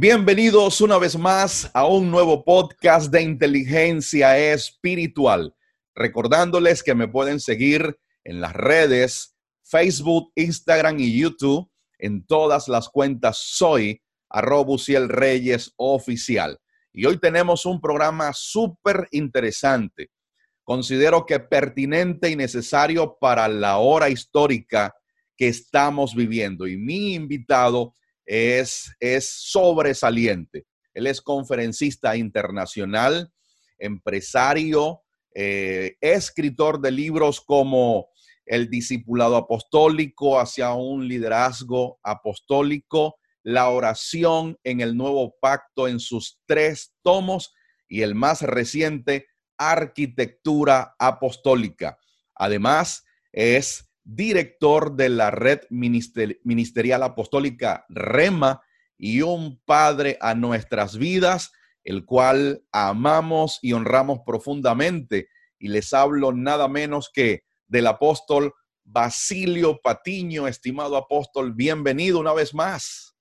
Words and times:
Bienvenidos 0.00 0.80
una 0.80 0.96
vez 0.96 1.14
más 1.18 1.70
a 1.74 1.84
un 1.84 2.10
nuevo 2.10 2.42
podcast 2.42 3.12
de 3.12 3.20
inteligencia 3.20 4.38
espiritual. 4.38 5.54
Recordándoles 5.94 6.82
que 6.82 6.94
me 6.94 7.06
pueden 7.06 7.38
seguir 7.38 8.00
en 8.24 8.40
las 8.40 8.54
redes 8.54 9.36
Facebook, 9.62 10.32
Instagram 10.36 10.98
y 11.00 11.20
YouTube. 11.20 11.70
En 11.98 12.24
todas 12.24 12.66
las 12.68 12.88
cuentas 12.88 13.42
soy 13.44 14.00
arroba 14.30 14.74
Reyes 15.06 15.74
Oficial. 15.76 16.58
Y 16.94 17.04
hoy 17.04 17.18
tenemos 17.18 17.66
un 17.66 17.78
programa 17.78 18.32
súper 18.32 19.06
interesante. 19.10 20.10
Considero 20.64 21.26
que 21.26 21.40
pertinente 21.40 22.30
y 22.30 22.36
necesario 22.36 23.18
para 23.20 23.48
la 23.48 23.76
hora 23.76 24.08
histórica 24.08 24.94
que 25.36 25.48
estamos 25.48 26.14
viviendo. 26.14 26.66
Y 26.66 26.78
mi 26.78 27.12
invitado 27.12 27.94
es, 28.30 28.94
es 29.00 29.28
sobresaliente. 29.28 30.64
Él 30.94 31.08
es 31.08 31.20
conferencista 31.20 32.16
internacional, 32.16 33.32
empresario, 33.76 35.02
eh, 35.34 35.96
escritor 36.00 36.80
de 36.80 36.92
libros 36.92 37.40
como 37.40 38.08
El 38.46 38.70
discipulado 38.70 39.34
apostólico 39.34 40.38
hacia 40.38 40.72
un 40.74 41.08
liderazgo 41.08 41.98
apostólico, 42.04 43.16
la 43.42 43.68
oración 43.68 44.56
en 44.62 44.80
el 44.80 44.96
nuevo 44.96 45.34
pacto 45.40 45.88
en 45.88 45.98
sus 45.98 46.38
tres 46.46 46.94
tomos 47.02 47.52
y 47.88 48.02
el 48.02 48.14
más 48.14 48.42
reciente, 48.42 49.26
arquitectura 49.58 50.94
apostólica. 51.00 51.98
Además, 52.36 53.04
es 53.32 53.89
director 54.04 54.96
de 54.96 55.08
la 55.08 55.30
red 55.30 55.60
ministerial 55.70 57.02
apostólica 57.02 57.84
REMA 57.88 58.62
y 58.96 59.22
un 59.22 59.60
padre 59.64 60.18
a 60.20 60.34
nuestras 60.34 60.96
vidas, 60.96 61.52
el 61.84 62.04
cual 62.04 62.64
amamos 62.72 63.58
y 63.62 63.72
honramos 63.72 64.20
profundamente. 64.26 65.28
Y 65.58 65.68
les 65.68 65.92
hablo 65.92 66.32
nada 66.32 66.68
menos 66.68 67.10
que 67.12 67.44
del 67.66 67.86
apóstol 67.86 68.54
Basilio 68.84 69.80
Patiño, 69.80 70.48
estimado 70.48 70.96
apóstol, 70.96 71.54
bienvenido 71.54 72.18
una 72.18 72.32
vez 72.32 72.52
más. 72.52 73.16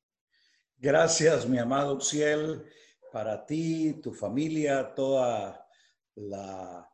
Gracias, 0.78 1.48
mi 1.48 1.60
amado 1.60 2.00
Ciel, 2.02 2.64
para 3.12 3.46
ti, 3.46 4.00
tu 4.02 4.14
familia, 4.14 4.96
toda 4.96 5.68
la 6.16 6.89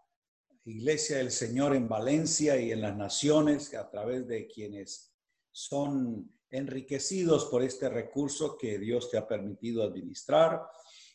Iglesia 0.68 1.18
del 1.18 1.30
Señor 1.30 1.76
en 1.76 1.88
Valencia 1.88 2.58
y 2.58 2.72
en 2.72 2.82
las 2.82 2.98
naciones 2.98 3.72
a 3.76 3.88
través 3.88 4.28
de 4.28 4.48
quienes 4.48 5.14
son 5.52 6.34
enriquecidos 6.50 7.46
por 7.46 7.62
este 7.62 7.88
recurso 7.88 8.58
que 8.58 8.80
Dios 8.80 9.12
te 9.12 9.20
ha 9.20 9.28
permitido 9.28 9.84
administrar 9.84 10.64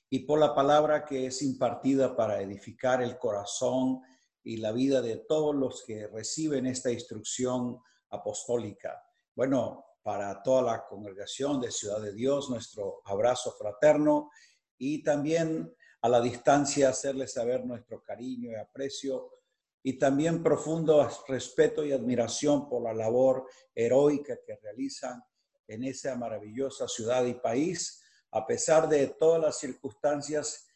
y 0.09 0.21
por 0.21 0.39
la 0.39 0.55
palabra 0.55 1.05
que 1.05 1.27
es 1.27 1.43
impartida 1.43 2.15
para 2.15 2.41
edificar 2.41 3.03
el 3.03 3.19
corazón 3.19 4.01
y 4.45 4.59
la 4.59 4.71
vida 4.71 5.03
de 5.03 5.17
todos 5.17 5.53
los 5.57 5.85
que 5.85 6.07
reciben 6.07 6.67
esta 6.67 6.93
instrucción 6.93 7.81
apostólica. 8.11 9.03
Bueno, 9.35 9.85
para 10.01 10.45
toda 10.45 10.63
la 10.63 10.87
congregación 10.87 11.61
de 11.61 11.73
Ciudad 11.73 12.01
de 12.01 12.13
Dios, 12.13 12.51
nuestro 12.51 13.03
abrazo 13.05 13.51
fraterno 13.59 14.31
y 14.79 15.03
también 15.03 15.75
a 16.03 16.09
la 16.09 16.21
distancia 16.21 16.91
hacerles 16.91 17.33
saber 17.33 17.67
nuestro 17.67 18.01
cariño 18.01 18.53
y 18.53 18.55
aprecio 18.55 19.40
y 19.83 19.99
también 19.99 20.43
profundo 20.43 21.09
respeto 21.27 21.85
y 21.85 21.93
admiración 21.93 22.69
por 22.69 22.83
la 22.83 22.93
labor 22.93 23.47
heroica 23.75 24.39
que 24.45 24.57
realizan 24.57 25.23
en 25.67 25.85
esa 25.85 26.17
maravillosa 26.17 26.87
ciudad 26.89 27.25
y 27.25 27.35
país, 27.35 28.03
a 28.33 28.47
pesar 28.47 28.89
de 28.89 29.09
todas 29.19 29.41
las 29.41 29.59
circunstancias 29.59 30.67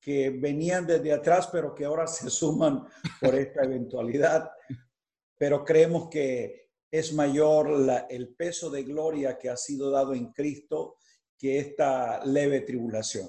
que 0.00 0.30
venían 0.30 0.86
desde 0.86 1.12
atrás, 1.12 1.48
pero 1.50 1.74
que 1.74 1.84
ahora 1.84 2.06
se 2.06 2.28
suman 2.28 2.84
por 3.20 3.34
esta 3.34 3.62
eventualidad. 3.64 4.50
Pero 5.36 5.64
creemos 5.64 6.08
que 6.08 6.70
es 6.90 7.12
mayor 7.12 8.06
el 8.10 8.34
peso 8.34 8.68
de 8.70 8.82
gloria 8.82 9.38
que 9.38 9.48
ha 9.48 9.56
sido 9.56 9.90
dado 9.90 10.14
en 10.14 10.32
Cristo 10.32 10.96
que 11.38 11.58
esta 11.58 12.24
leve 12.24 12.60
tribulación. 12.60 13.28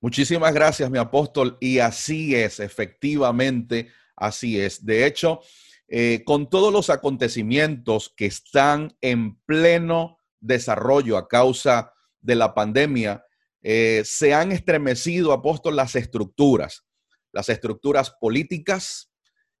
Muchísimas 0.00 0.52
gracias, 0.52 0.90
mi 0.90 0.98
apóstol. 0.98 1.56
Y 1.60 1.78
así 1.78 2.34
es, 2.34 2.60
efectivamente, 2.60 3.88
Así 4.18 4.60
es. 4.60 4.84
De 4.84 5.06
hecho, 5.06 5.40
eh, 5.86 6.22
con 6.24 6.50
todos 6.50 6.72
los 6.72 6.90
acontecimientos 6.90 8.12
que 8.16 8.26
están 8.26 8.96
en 9.00 9.36
pleno 9.42 10.18
desarrollo 10.40 11.16
a 11.16 11.28
causa 11.28 11.92
de 12.20 12.34
la 12.34 12.52
pandemia, 12.52 13.24
eh, 13.62 14.02
se 14.04 14.34
han 14.34 14.52
estremecido, 14.52 15.32
apóstol, 15.32 15.76
las 15.76 15.94
estructuras, 15.94 16.84
las 17.32 17.48
estructuras 17.48 18.10
políticas, 18.20 19.12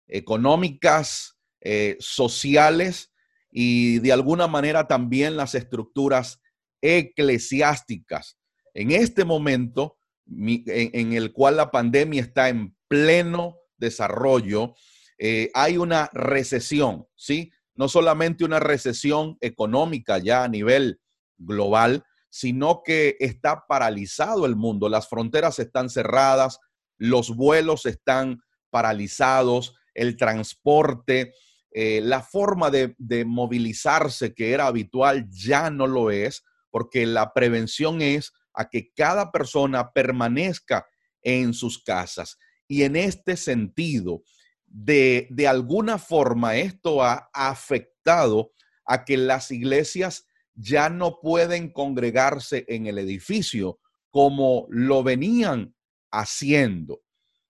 económicas, 0.06 1.38
eh, 1.60 1.96
sociales 2.00 3.12
y 3.50 3.98
de 4.00 4.12
alguna 4.12 4.46
manera 4.48 4.88
también 4.88 5.36
las 5.36 5.54
estructuras 5.54 6.40
eclesiásticas. 6.80 8.38
En 8.74 8.90
este 8.90 9.24
momento 9.24 9.96
en 10.26 11.14
el 11.14 11.32
cual 11.32 11.56
la 11.56 11.70
pandemia 11.70 12.20
está 12.20 12.50
en 12.50 12.76
pleno 12.86 13.56
desarrollo, 13.78 14.74
eh, 15.18 15.50
hay 15.54 15.78
una 15.78 16.10
recesión, 16.12 17.06
¿sí? 17.16 17.50
No 17.74 17.88
solamente 17.88 18.44
una 18.44 18.60
recesión 18.60 19.36
económica 19.40 20.18
ya 20.18 20.44
a 20.44 20.48
nivel 20.48 21.00
global, 21.36 22.04
sino 22.30 22.82
que 22.84 23.16
está 23.20 23.64
paralizado 23.66 24.46
el 24.46 24.56
mundo. 24.56 24.88
Las 24.88 25.08
fronteras 25.08 25.58
están 25.58 25.88
cerradas, 25.88 26.58
los 26.98 27.34
vuelos 27.34 27.86
están 27.86 28.40
paralizados, 28.70 29.74
el 29.94 30.16
transporte, 30.16 31.32
eh, 31.70 32.00
la 32.02 32.22
forma 32.22 32.70
de, 32.70 32.94
de 32.98 33.24
movilizarse 33.24 34.34
que 34.34 34.52
era 34.52 34.66
habitual 34.66 35.28
ya 35.30 35.70
no 35.70 35.86
lo 35.86 36.10
es, 36.10 36.44
porque 36.70 37.06
la 37.06 37.32
prevención 37.32 38.02
es 38.02 38.32
a 38.52 38.68
que 38.68 38.92
cada 38.94 39.30
persona 39.30 39.92
permanezca 39.92 40.86
en 41.22 41.54
sus 41.54 41.82
casas. 41.82 42.38
Y 42.68 42.82
en 42.82 42.96
este 42.96 43.36
sentido, 43.36 44.22
de, 44.66 45.26
de 45.30 45.48
alguna 45.48 45.98
forma, 45.98 46.56
esto 46.56 47.02
ha 47.02 47.30
afectado 47.32 48.52
a 48.84 49.04
que 49.04 49.16
las 49.16 49.50
iglesias 49.50 50.26
ya 50.54 50.90
no 50.90 51.20
pueden 51.20 51.72
congregarse 51.72 52.64
en 52.68 52.86
el 52.86 52.98
edificio 52.98 53.80
como 54.10 54.66
lo 54.70 55.02
venían 55.02 55.74
haciendo. 56.10 57.02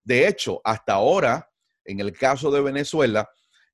De 0.05 0.29
hecho, 0.29 0.61
hasta 0.65 0.95
ahora, 0.95 1.51
en 1.85 2.01
el 2.01 2.13
caso 2.13 2.51
de 2.51 2.61
Venezuela, 2.61 3.29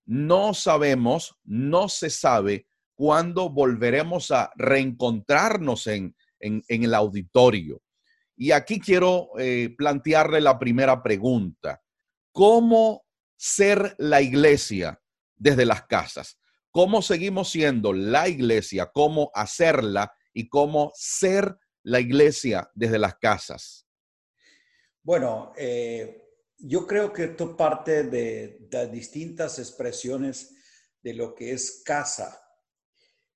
no 0.06 0.54
sabemos, 0.54 1.36
no 1.44 1.88
se 1.88 2.10
sabe 2.10 2.66
cuándo 2.94 3.50
volveremos 3.50 4.30
a 4.30 4.50
reencontrarnos 4.56 5.86
en, 5.86 6.14
en, 6.40 6.62
en 6.68 6.84
el 6.84 6.94
auditorio. 6.94 7.80
Y 8.36 8.50
aquí 8.50 8.80
quiero 8.80 9.30
eh, 9.38 9.74
plantearle 9.76 10.40
la 10.40 10.58
primera 10.58 11.02
pregunta. 11.02 11.80
¿Cómo 12.32 13.04
ser 13.36 13.94
la 13.98 14.20
iglesia 14.20 15.00
desde 15.36 15.64
las 15.64 15.84
casas? 15.86 16.38
¿Cómo 16.70 17.02
seguimos 17.02 17.50
siendo 17.50 17.92
la 17.92 18.28
iglesia? 18.28 18.90
¿Cómo 18.92 19.30
hacerla? 19.34 20.12
¿Y 20.32 20.48
cómo 20.48 20.90
ser 20.94 21.56
la 21.84 22.00
iglesia 22.00 22.68
desde 22.74 22.98
las 22.98 23.16
casas? 23.18 23.86
Bueno, 25.02 25.52
eh, 25.56 26.22
yo 26.58 26.86
creo 26.86 27.12
que 27.12 27.24
esto 27.24 27.56
parte 27.56 28.04
de, 28.04 28.58
distintas 28.90 29.60
expresiones 29.60 30.56
de 31.00 31.14
lo 31.14 31.34
que 31.34 31.52
es 31.52 31.82
casa. 31.84 32.40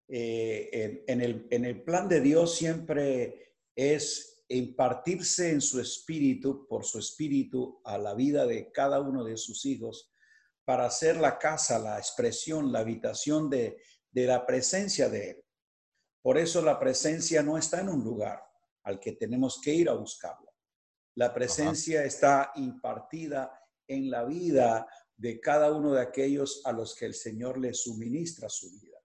Eh, 0.08 1.04
en 1.06 1.64
el 1.64 1.82
plan 1.84 2.08
de 2.08 2.20
Dios 2.20 2.56
siempre 2.56 3.54
es 3.76 4.37
impartirse 4.48 5.50
en 5.50 5.60
su 5.60 5.80
espíritu, 5.80 6.66
por 6.66 6.84
su 6.84 6.98
espíritu, 6.98 7.80
a 7.84 7.98
la 7.98 8.14
vida 8.14 8.46
de 8.46 8.72
cada 8.72 9.00
uno 9.00 9.24
de 9.24 9.36
sus 9.36 9.66
hijos, 9.66 10.10
para 10.64 10.86
hacer 10.86 11.16
la 11.16 11.38
casa, 11.38 11.78
la 11.78 11.98
expresión, 11.98 12.72
la 12.72 12.80
habitación 12.80 13.50
de, 13.50 13.78
la 14.12 14.44
presencia 14.44 15.08
de 15.08 15.30
Él. 15.30 15.44
Por 16.20 16.38
eso 16.38 16.60
la 16.60 16.78
presencia 16.80 17.42
no 17.42 17.56
está 17.56 17.80
en 17.80 17.88
un 17.88 18.02
lugar 18.02 18.42
al 18.82 18.98
que 18.98 19.12
tenemos 19.12 19.60
que 19.62 19.72
ir 19.72 19.88
a 19.88 19.94
buscarla. 19.94 20.50
La 21.14 21.32
presencia 21.32 22.04
está 22.04 22.52
impartida 22.56 23.52
en 23.86 24.10
la 24.10 24.24
vida 24.24 24.86
de 25.16 25.40
cada 25.40 25.72
uno 25.72 25.92
de 25.92 26.02
aquellos 26.02 26.62
a 26.64 26.72
los 26.72 26.96
que 26.96 27.06
el 27.06 27.14
Señor 27.14 27.58
le 27.58 27.74
suministra 27.74 28.48
su 28.48 28.70
vida. 28.70 28.98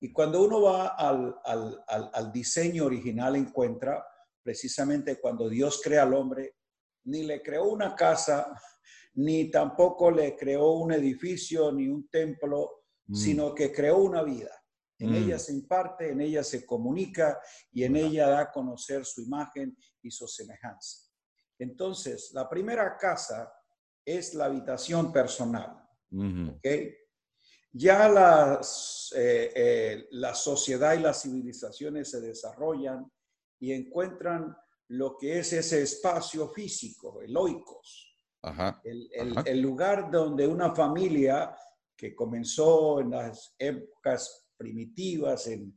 Y 0.00 0.12
cuando 0.12 0.42
uno 0.42 0.62
va 0.62 0.88
al, 0.88 1.34
al 1.44 2.32
diseño 2.32 2.86
original 2.86 3.36
encuentra 3.36 4.04
precisamente 4.44 5.18
cuando 5.18 5.48
Dios 5.48 5.80
crea 5.82 6.02
al 6.02 6.14
hombre, 6.14 6.56
ni 7.04 7.24
le 7.24 7.42
creó 7.42 7.64
una 7.64 7.96
casa, 7.96 8.52
ni 9.14 9.50
tampoco 9.50 10.10
le 10.10 10.36
creó 10.36 10.72
un 10.72 10.92
edificio, 10.92 11.72
ni 11.72 11.88
un 11.88 12.08
templo, 12.08 12.84
mm. 13.06 13.14
sino 13.14 13.54
que 13.54 13.72
creó 13.72 13.98
una 13.98 14.22
vida. 14.22 14.50
En 14.98 15.10
mm. 15.10 15.14
ella 15.14 15.38
se 15.38 15.52
imparte, 15.52 16.10
en 16.10 16.20
ella 16.20 16.44
se 16.44 16.64
comunica 16.64 17.40
y 17.72 17.84
en 17.84 17.96
ella 17.96 18.28
da 18.28 18.40
a 18.40 18.52
conocer 18.52 19.04
su 19.04 19.22
imagen 19.22 19.76
y 20.02 20.10
su 20.10 20.28
semejanza. 20.28 21.08
Entonces, 21.58 22.30
la 22.34 22.48
primera 22.48 22.96
casa 22.96 23.52
es 24.04 24.34
la 24.34 24.46
habitación 24.46 25.12
personal. 25.12 25.80
Ya 27.72 28.08
las, 28.08 29.12
eh, 29.16 29.52
eh, 29.54 30.08
la 30.12 30.32
sociedad 30.34 30.94
y 30.94 31.00
las 31.00 31.22
civilizaciones 31.22 32.10
se 32.10 32.20
desarrollan 32.20 33.10
y 33.64 33.72
encuentran 33.72 34.54
lo 34.88 35.16
que 35.16 35.38
es 35.38 35.54
ese 35.54 35.80
espacio 35.80 36.50
físico, 36.50 37.22
el 37.22 37.34
oikos, 37.34 38.14
el, 38.84 39.62
lugar 39.62 40.10
donde 40.10 40.46
una 40.46 40.74
familia 40.74 41.56
que 41.96 42.14
comenzó 42.14 43.00
en 43.00 43.12
las 43.12 43.54
épocas 43.58 44.50
primitivas, 44.54 45.46
en, 45.46 45.74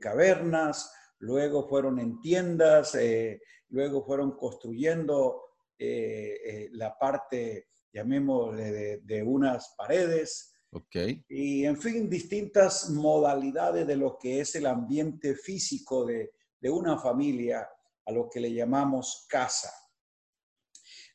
cavernas, 0.00 0.92
luego 1.20 1.68
fueron 1.68 2.00
en 2.00 2.20
tiendas, 2.20 2.96
eh, 2.96 3.40
luego 3.68 4.04
fueron 4.04 4.32
construyendo 4.32 5.42
la 5.78 6.98
parte 6.98 7.68
llamémosle, 7.92 9.00
de, 9.04 9.22
unas 9.22 9.74
paredes. 9.76 10.52
Okay. 10.72 11.24
Y 11.28 11.64
en 11.66 11.76
fin, 11.76 12.10
distintas 12.10 12.90
modalidades 12.90 13.86
de 13.86 13.96
lo 13.96 14.18
que 14.18 14.40
es 14.40 14.56
el 14.56 14.66
ambiente 14.66 15.36
físico 15.36 16.04
de, 16.04 16.32
de 16.62 16.70
una 16.70 16.96
familia, 16.96 17.68
a 18.06 18.12
lo 18.12 18.28
que 18.30 18.40
le 18.40 18.52
llamamos 18.52 19.26
casa. 19.28 19.70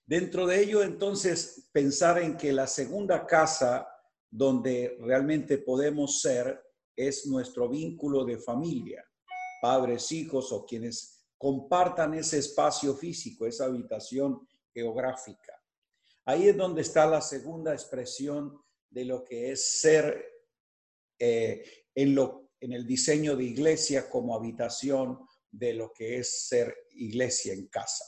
Dentro 0.05 0.45
de 0.45 0.61
ello, 0.61 0.83
entonces, 0.83 1.69
pensar 1.71 2.19
en 2.19 2.37
que 2.37 2.53
la 2.53 2.67
segunda 2.67 3.25
casa 3.25 3.87
donde 4.29 4.97
realmente 5.01 5.57
podemos 5.57 6.21
ser 6.21 6.61
es 6.95 7.25
nuestro 7.27 7.69
vínculo 7.69 8.25
de 8.25 8.37
familia, 8.37 9.05
padres, 9.61 10.11
hijos 10.11 10.51
o 10.51 10.65
quienes 10.65 11.25
compartan 11.37 12.13
ese 12.13 12.39
espacio 12.39 12.95
físico, 12.95 13.45
esa 13.45 13.65
habitación 13.65 14.47
geográfica. 14.73 15.53
Ahí 16.25 16.49
es 16.49 16.57
donde 16.57 16.81
está 16.81 17.05
la 17.05 17.21
segunda 17.21 17.73
expresión 17.73 18.57
de 18.89 19.05
lo 19.05 19.23
que 19.23 19.51
es 19.51 19.79
ser 19.79 20.25
eh, 21.19 21.63
en, 21.93 22.15
lo, 22.15 22.51
en 22.59 22.73
el 22.73 22.85
diseño 22.85 23.35
de 23.35 23.43
iglesia 23.43 24.09
como 24.09 24.35
habitación 24.35 25.26
de 25.51 25.73
lo 25.73 25.91
que 25.93 26.17
es 26.19 26.47
ser 26.47 26.75
iglesia 26.91 27.53
en 27.53 27.67
casa. 27.67 28.05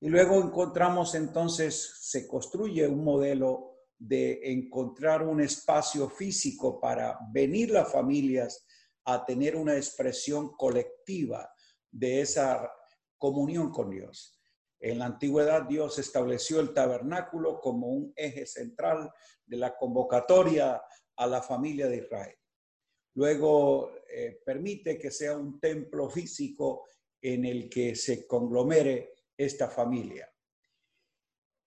Y 0.00 0.08
luego 0.08 0.42
encontramos 0.42 1.14
entonces, 1.14 1.96
se 2.00 2.26
construye 2.26 2.88
un 2.88 3.04
modelo 3.04 3.72
de 3.98 4.40
encontrar 4.52 5.22
un 5.22 5.40
espacio 5.40 6.08
físico 6.08 6.80
para 6.80 7.18
venir 7.32 7.70
las 7.70 7.92
familias 7.92 8.66
a 9.04 9.24
tener 9.24 9.54
una 9.54 9.76
expresión 9.76 10.56
colectiva 10.56 11.48
de 11.90 12.20
esa 12.20 12.68
comunión 13.16 13.70
con 13.70 13.90
Dios. 13.90 14.40
En 14.80 14.98
la 14.98 15.06
antigüedad 15.06 15.62
Dios 15.68 16.00
estableció 16.00 16.58
el 16.58 16.74
tabernáculo 16.74 17.60
como 17.60 17.86
un 17.86 18.12
eje 18.16 18.46
central 18.46 19.12
de 19.46 19.56
la 19.56 19.76
convocatoria 19.76 20.82
a 21.14 21.26
la 21.28 21.40
familia 21.40 21.86
de 21.86 21.98
Israel. 21.98 22.36
Luego 23.14 23.92
eh, 24.08 24.40
permite 24.44 24.98
que 24.98 25.10
sea 25.10 25.36
un 25.36 25.60
templo 25.60 26.08
físico 26.08 26.86
en 27.20 27.44
el 27.44 27.68
que 27.68 27.94
se 27.94 28.26
conglomere 28.26 29.12
esta 29.36 29.68
familia. 29.68 30.30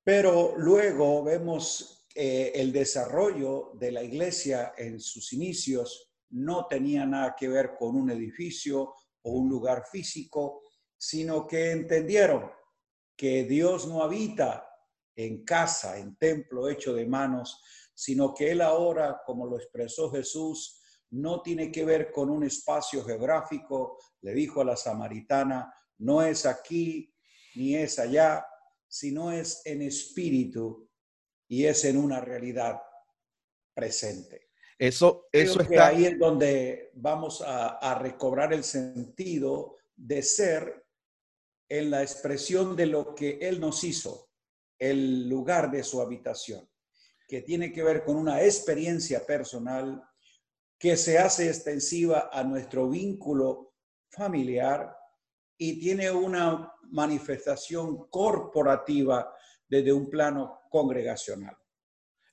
Pero 0.03 0.55
luego 0.57 1.23
vemos 1.23 2.07
eh, 2.13 2.51
el 2.55 2.71
desarrollo 2.71 3.71
de 3.73 3.91
la 3.91 4.03
iglesia 4.03 4.73
en 4.77 4.99
sus 4.99 5.33
inicios 5.33 6.11
no 6.29 6.67
tenía 6.67 7.05
nada 7.05 7.35
que 7.37 7.47
ver 7.47 7.75
con 7.77 7.95
un 7.95 8.09
edificio 8.09 8.93
o 9.23 9.31
un 9.31 9.49
lugar 9.49 9.85
físico, 9.91 10.61
sino 10.97 11.47
que 11.47 11.71
entendieron 11.71 12.51
que 13.15 13.43
Dios 13.45 13.87
no 13.87 14.03
habita 14.03 14.67
en 15.15 15.43
casa, 15.45 15.97
en 15.97 16.17
templo 16.17 16.69
hecho 16.69 16.93
de 16.93 17.05
manos, 17.05 17.61
sino 17.93 18.33
que 18.33 18.51
Él 18.51 18.61
ahora, 18.61 19.21
como 19.25 19.47
lo 19.47 19.57
expresó 19.57 20.11
Jesús, 20.11 20.81
no 21.15 21.41
tiene 21.41 21.71
que 21.71 21.85
ver 21.85 22.11
con 22.11 22.29
un 22.29 22.43
espacio 22.43 23.03
geográfico, 23.03 23.97
le 24.21 24.33
dijo 24.33 24.61
a 24.61 24.65
la 24.65 24.75
samaritana, 24.75 25.73
no 25.99 26.21
es 26.21 26.45
aquí 26.45 27.13
ni 27.55 27.75
es 27.75 27.99
allá, 27.99 28.45
sino 28.87 29.31
es 29.31 29.61
en 29.65 29.81
espíritu 29.81 30.89
y 31.47 31.65
es 31.65 31.85
en 31.85 31.97
una 31.97 32.19
realidad 32.19 32.81
presente. 33.73 34.49
Eso, 34.77 35.27
eso 35.31 35.61
es 35.61 35.79
ahí 35.79 36.05
es 36.05 36.19
donde 36.19 36.91
vamos 36.95 37.41
a, 37.41 37.77
a 37.77 37.97
recobrar 37.97 38.51
el 38.51 38.65
sentido 38.65 39.77
de 39.95 40.21
ser 40.21 40.85
en 41.69 41.91
la 41.91 42.01
expresión 42.01 42.75
de 42.75 42.87
lo 42.87 43.15
que 43.15 43.39
Él 43.41 43.61
nos 43.61 43.85
hizo, 43.85 44.29
el 44.77 45.29
lugar 45.29 45.71
de 45.71 45.81
su 45.81 46.01
habitación, 46.01 46.69
que 47.25 47.41
tiene 47.41 47.71
que 47.71 47.83
ver 47.83 48.03
con 48.03 48.17
una 48.17 48.43
experiencia 48.43 49.25
personal 49.25 50.03
que 50.77 50.97
se 50.97 51.17
hace 51.17 51.47
extensiva 51.47 52.29
a 52.31 52.43
nuestro 52.43 52.89
vínculo 52.89 53.73
familiar 54.09 54.95
y 55.57 55.79
tiene 55.79 56.11
una 56.11 56.71
manifestación 56.91 58.07
corporativa 58.09 59.33
desde 59.67 59.93
un 59.93 60.09
plano 60.09 60.59
congregacional. 60.69 61.55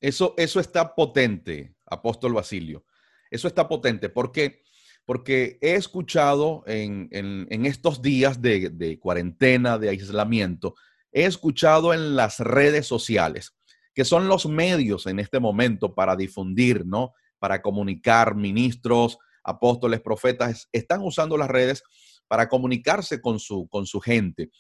Eso, 0.00 0.34
eso 0.36 0.58
está 0.60 0.94
potente, 0.94 1.76
apóstol 1.86 2.32
Basilio. 2.32 2.84
Eso 3.30 3.48
está 3.48 3.68
potente 3.68 4.08
porque 4.08 4.62
porque 5.04 5.58
he 5.60 5.74
escuchado 5.74 6.62
en, 6.66 7.66
estos 7.66 8.02
días 8.02 8.40
de, 8.40 8.98
cuarentena, 9.00 9.78
de 9.78 9.88
aislamiento, 9.88 10.74
he 11.10 11.24
escuchado 11.24 11.92
en 11.92 12.16
las 12.16 12.38
redes 12.38 12.86
sociales, 12.86 13.56
que 13.94 14.04
son 14.04 14.28
los 14.28 14.46
medios 14.46 15.06
en 15.06 15.18
este 15.18 15.40
momento 15.40 15.94
para 15.94 16.16
difundir, 16.16 16.86
¿no? 16.86 17.12
Para 17.42 17.60
comunicar, 17.60 18.36
ministros, 18.36 19.18
apóstoles, 19.42 20.00
profetas, 20.00 20.68
están 20.70 21.02
usando 21.02 21.36
las 21.36 21.48
redes 21.48 21.82
para 22.28 22.48
comunicarse 22.48 23.20
con 23.20 23.40
su, 23.40 23.66
con 23.66 23.84
su 23.84 23.98
gente. 23.98 24.50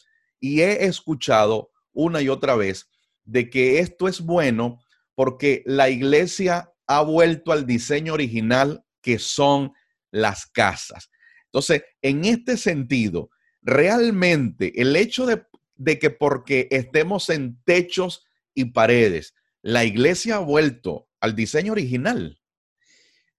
Y 0.40 0.62
he 0.62 0.86
escuchado 0.86 1.70
una 1.92 2.20
y 2.20 2.28
otra 2.28 2.56
vez 2.56 2.90
de 3.24 3.48
que 3.48 3.78
esto 3.78 4.08
es 4.08 4.20
bueno 4.20 4.80
porque 5.14 5.62
la 5.66 5.88
iglesia 5.88 6.72
ha 6.88 7.02
vuelto 7.02 7.52
al 7.52 7.64
diseño 7.64 8.14
original 8.14 8.84
que 9.00 9.20
son 9.20 9.72
las 10.10 10.46
casas. 10.46 11.10
Entonces, 11.46 11.84
en 12.00 12.24
este 12.24 12.56
sentido, 12.56 13.30
realmente 13.62 14.80
el 14.80 14.96
hecho 14.96 15.26
de, 15.26 15.98
que 15.98 16.10
porque 16.10 16.66
estemos 16.70 17.28
en 17.30 17.62
techos 17.64 18.24
y 18.54 18.66
paredes, 18.66 19.34
la 19.62 19.84
iglesia 19.84 20.36
ha 20.36 20.40
vuelto 20.40 21.08
al 21.20 21.36
diseño 21.36 21.72
original. 21.72 22.41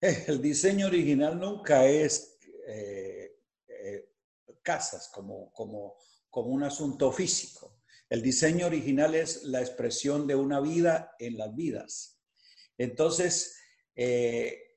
El 0.28 0.42
diseño 0.42 0.88
original 0.88 1.40
nunca 1.40 1.86
es 1.86 2.38
eh, 2.68 3.38
eh, 3.68 4.10
casas 4.62 5.10
como, 5.14 5.52
como, 5.54 5.96
como 6.30 6.50
un 6.50 6.64
asunto 6.64 7.12
físico. 7.14 7.78
El 8.10 8.22
diseño 8.22 8.68
original 8.68 9.16
es 9.16 9.44
la 9.44 9.62
expresión 9.62 10.28
de 10.28 10.36
una 10.36 10.60
vida 10.60 11.16
en 11.20 11.38
las 11.38 11.56
vidas. 11.56 12.20
Entonces, 12.78 13.56
eh, 13.96 14.76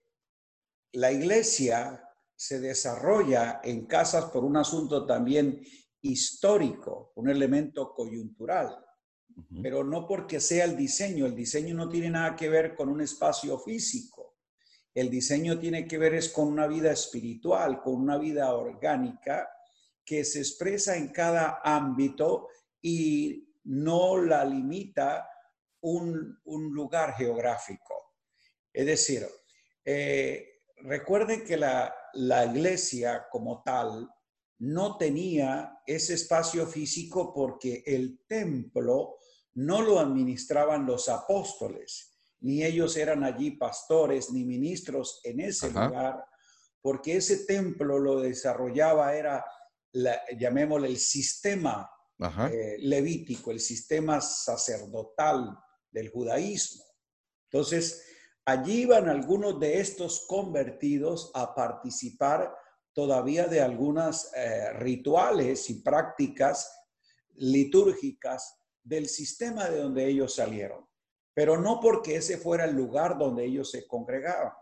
la 0.93 1.11
iglesia 1.11 2.09
se 2.37 2.61
desarrolla 2.61 3.61
en 3.65 3.87
casas 3.87 4.27
por 4.27 4.45
un 4.45 4.57
asunto 4.57 5.07
también 5.07 5.61
histórico, 6.03 7.13
un 7.17 7.29
elemento 7.29 7.93
coyuntural, 7.95 8.79
pero 9.61 9.83
no 9.83 10.07
porque 10.07 10.39
sea 10.39 10.65
el 10.65 10.77
diseño. 10.77 11.27
El 11.27 11.35
diseño 11.35 11.75
no 11.75 11.89
tiene 11.89 12.11
nada 12.11 12.37
que 12.37 12.49
ver 12.49 12.77
con 12.77 12.89
un 12.89 13.01
espacio 13.01 13.59
físico. 13.59 14.16
El 14.97 15.11
diseño 15.11 15.59
tiene 15.59 15.87
que 15.87 15.99
ver 15.99 16.15
es 16.15 16.31
con 16.31 16.49
una 16.49 16.67
vida 16.67 16.91
espiritual, 16.91 17.83
con 17.83 17.97
una 17.97 18.17
vida 18.17 18.55
orgánica 18.55 19.47
que 20.03 20.25
se 20.25 20.39
expresa 20.39 20.97
en 20.97 21.09
cada 21.09 21.61
ámbito 21.63 22.49
y 22.81 23.47
no 23.65 24.17
la 24.17 24.43
limita 24.43 25.29
un, 25.83 26.41
lugar 26.47 27.13
geográfico. 27.13 28.15
Es 28.73 28.87
decir, 28.87 29.27
eh, 29.85 30.63
recuerden 30.77 31.45
que 31.45 31.59
la, 31.59 31.95
iglesia 32.15 33.27
como 33.31 33.63
tal 33.63 34.09
no 34.61 34.97
tenía 34.97 35.79
ese 35.87 36.15
espacio 36.15 36.67
físico 36.67 37.35
porque 37.35 37.83
el 37.85 38.25
templo 38.27 39.19
no 39.53 39.83
lo 39.83 40.01
administraban 40.01 40.87
los 40.87 41.11
apóstoles, 41.11 42.16
ni 42.41 42.65
ellos 42.65 42.97
eran 42.97 43.25
allí 43.25 43.53
pastores 43.53 44.31
ni 44.31 44.45
ministros 44.45 45.21
en 45.25 45.41
ese 45.41 45.69
lugar, 45.69 46.25
porque 46.81 47.17
ese 47.17 47.45
templo 47.45 47.99
lo 47.99 48.21
desarrollaba, 48.21 49.15
era, 49.15 49.45
llamémosle, 50.39 50.89
el 50.89 50.99
sistema 50.99 51.91
eh, 52.51 52.77
levítico, 52.79 53.51
el 53.51 53.61
sistema 53.61 54.21
sacerdotal 54.21 55.59
del 55.91 56.11
judaísmo. 56.11 56.85
Entonces, 57.51 58.05
allí 58.45 58.83
iban 58.83 59.09
algunos 59.09 59.59
de 59.59 59.81
estos 59.81 60.27
convertidos 60.27 61.31
a 61.35 61.55
participar 61.55 62.55
todavía 62.93 63.47
de 63.47 63.61
algunas 63.61 64.33
eh, 64.35 64.73
rituales 64.75 65.69
y 65.69 65.83
prácticas 65.83 66.73
litúrgicas 67.35 68.59
del 68.83 69.09
sistema 69.09 69.69
de 69.69 69.81
donde 69.81 70.07
ellos 70.07 70.35
salieron, 70.35 70.86
pero 71.37 71.61
no 71.61 71.81
porque 71.81 72.17
ese 72.17 72.39
fuera 72.39 72.65
el 72.65 72.75
lugar 72.75 73.19
donde 73.19 73.45
ellos 73.45 73.71
se 73.71 73.87
congregaban. 73.87 74.55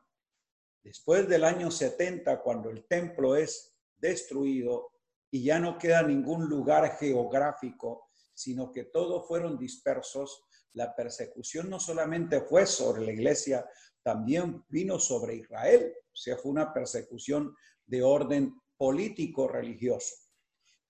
Después 0.83 1.29
del 1.29 1.45
año 1.45 1.71
70, 1.71 2.43
cuando 2.43 2.69
el 2.69 2.85
templo 2.89 3.37
es 3.37 3.77
destruido 3.97 4.91
y 5.31 5.45
ya 5.45 5.61
no 5.61 5.79
queda 5.79 6.03
ningún 6.03 6.49
lugar 6.49 6.99
geográfico, 6.99 8.09
sino 8.35 8.73
que 8.73 8.87
todos 8.87 9.29
fueron 9.29 9.57
dispersos, 9.57 10.43
la 10.73 10.97
persecución 10.97 11.71
no 11.71 11.79
solamente 11.79 12.41
fue 12.41 12.67
sobre 12.67 13.07
la 13.07 13.13
iglesia, 13.13 13.65
también 14.03 14.65
vino 14.69 14.99
sobre 14.99 15.37
Israel, 15.37 15.95
o 16.13 16.17
sea, 16.17 16.37
fue 16.37 16.51
una 16.51 16.75
persecución 16.75 17.55
de 17.87 18.03
orden 18.03 18.53
político 18.77 19.47
religioso. 19.47 20.17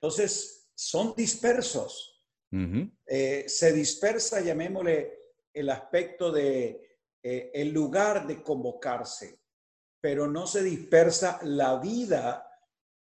Entonces, 0.01 0.71
son 0.75 1.15
dispersos. 1.15 2.23
Eh, 3.07 3.45
se 3.49 3.73
dispersa, 3.73 4.41
llamémosle, 4.41 5.24
el 5.55 5.71
aspecto 5.71 6.31
de 6.33 6.99
eh, 7.23 7.51
el 7.55 7.71
lugar 7.71 8.27
de 8.27 8.43
convocarse, 8.43 9.41
pero 10.01 10.27
no 10.27 10.47
se 10.47 10.63
dispersa 10.63 11.39
la 11.43 11.79
vida 11.79 12.47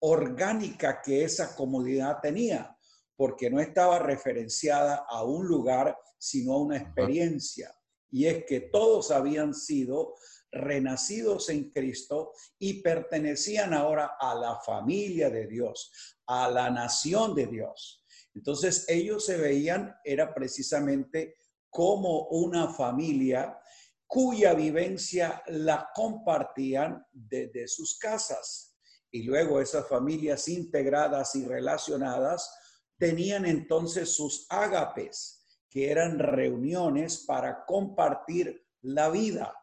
orgánica 0.00 1.00
que 1.00 1.24
esa 1.24 1.56
comunidad 1.56 2.18
tenía, 2.20 2.76
porque 3.16 3.48
no 3.48 3.60
estaba 3.60 3.98
referenciada 3.98 5.06
a 5.08 5.24
un 5.24 5.46
lugar, 5.46 5.96
sino 6.18 6.52
a 6.52 6.62
una 6.62 6.76
experiencia. 6.76 7.74
Y 8.10 8.26
es 8.26 8.44
que 8.44 8.60
todos 8.60 9.10
habían 9.10 9.54
sido 9.54 10.16
renacidos 10.52 11.48
en 11.48 11.70
Cristo 11.70 12.32
y 12.58 12.82
pertenecían 12.82 13.72
ahora 13.72 14.16
a 14.18 14.34
la 14.34 14.60
familia 14.60 15.30
de 15.30 15.46
Dios, 15.46 15.92
a 16.26 16.50
la 16.50 16.70
nación 16.70 17.34
de 17.34 17.46
Dios. 17.46 18.04
Entonces 18.34 18.84
ellos 18.88 19.24
se 19.24 19.36
veían, 19.36 19.94
era 20.04 20.34
precisamente 20.34 21.36
como 21.70 22.28
una 22.28 22.72
familia 22.72 23.58
cuya 24.06 24.54
vivencia 24.54 25.42
la 25.46 25.88
compartían 25.94 27.06
desde 27.12 27.68
sus 27.68 27.98
casas. 27.98 28.76
Y 29.10 29.22
luego 29.22 29.60
esas 29.60 29.88
familias 29.88 30.48
integradas 30.48 31.34
y 31.36 31.44
relacionadas 31.44 32.52
tenían 32.98 33.46
entonces 33.46 34.10
sus 34.10 34.46
ágapes, 34.50 35.46
que 35.68 35.90
eran 35.90 36.18
reuniones 36.18 37.24
para 37.26 37.64
compartir 37.64 38.66
la 38.82 39.08
vida 39.08 39.54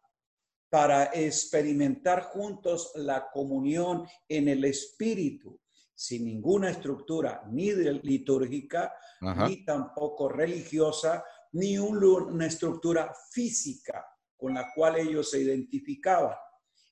para 0.69 1.05
experimentar 1.13 2.23
juntos 2.23 2.91
la 2.95 3.29
comunión 3.31 4.07
en 4.27 4.47
el 4.49 4.65
espíritu, 4.65 5.59
sin 5.95 6.25
ninguna 6.25 6.69
estructura 6.69 7.43
ni 7.49 7.71
litúrgica, 7.71 8.93
ni 9.47 9.63
tampoco 9.63 10.29
religiosa, 10.29 11.23
ni 11.53 11.77
una 11.77 12.45
estructura 12.45 13.13
física 13.31 14.05
con 14.35 14.53
la 14.53 14.71
cual 14.75 14.97
ellos 14.97 15.31
se 15.31 15.41
identificaban. 15.41 16.35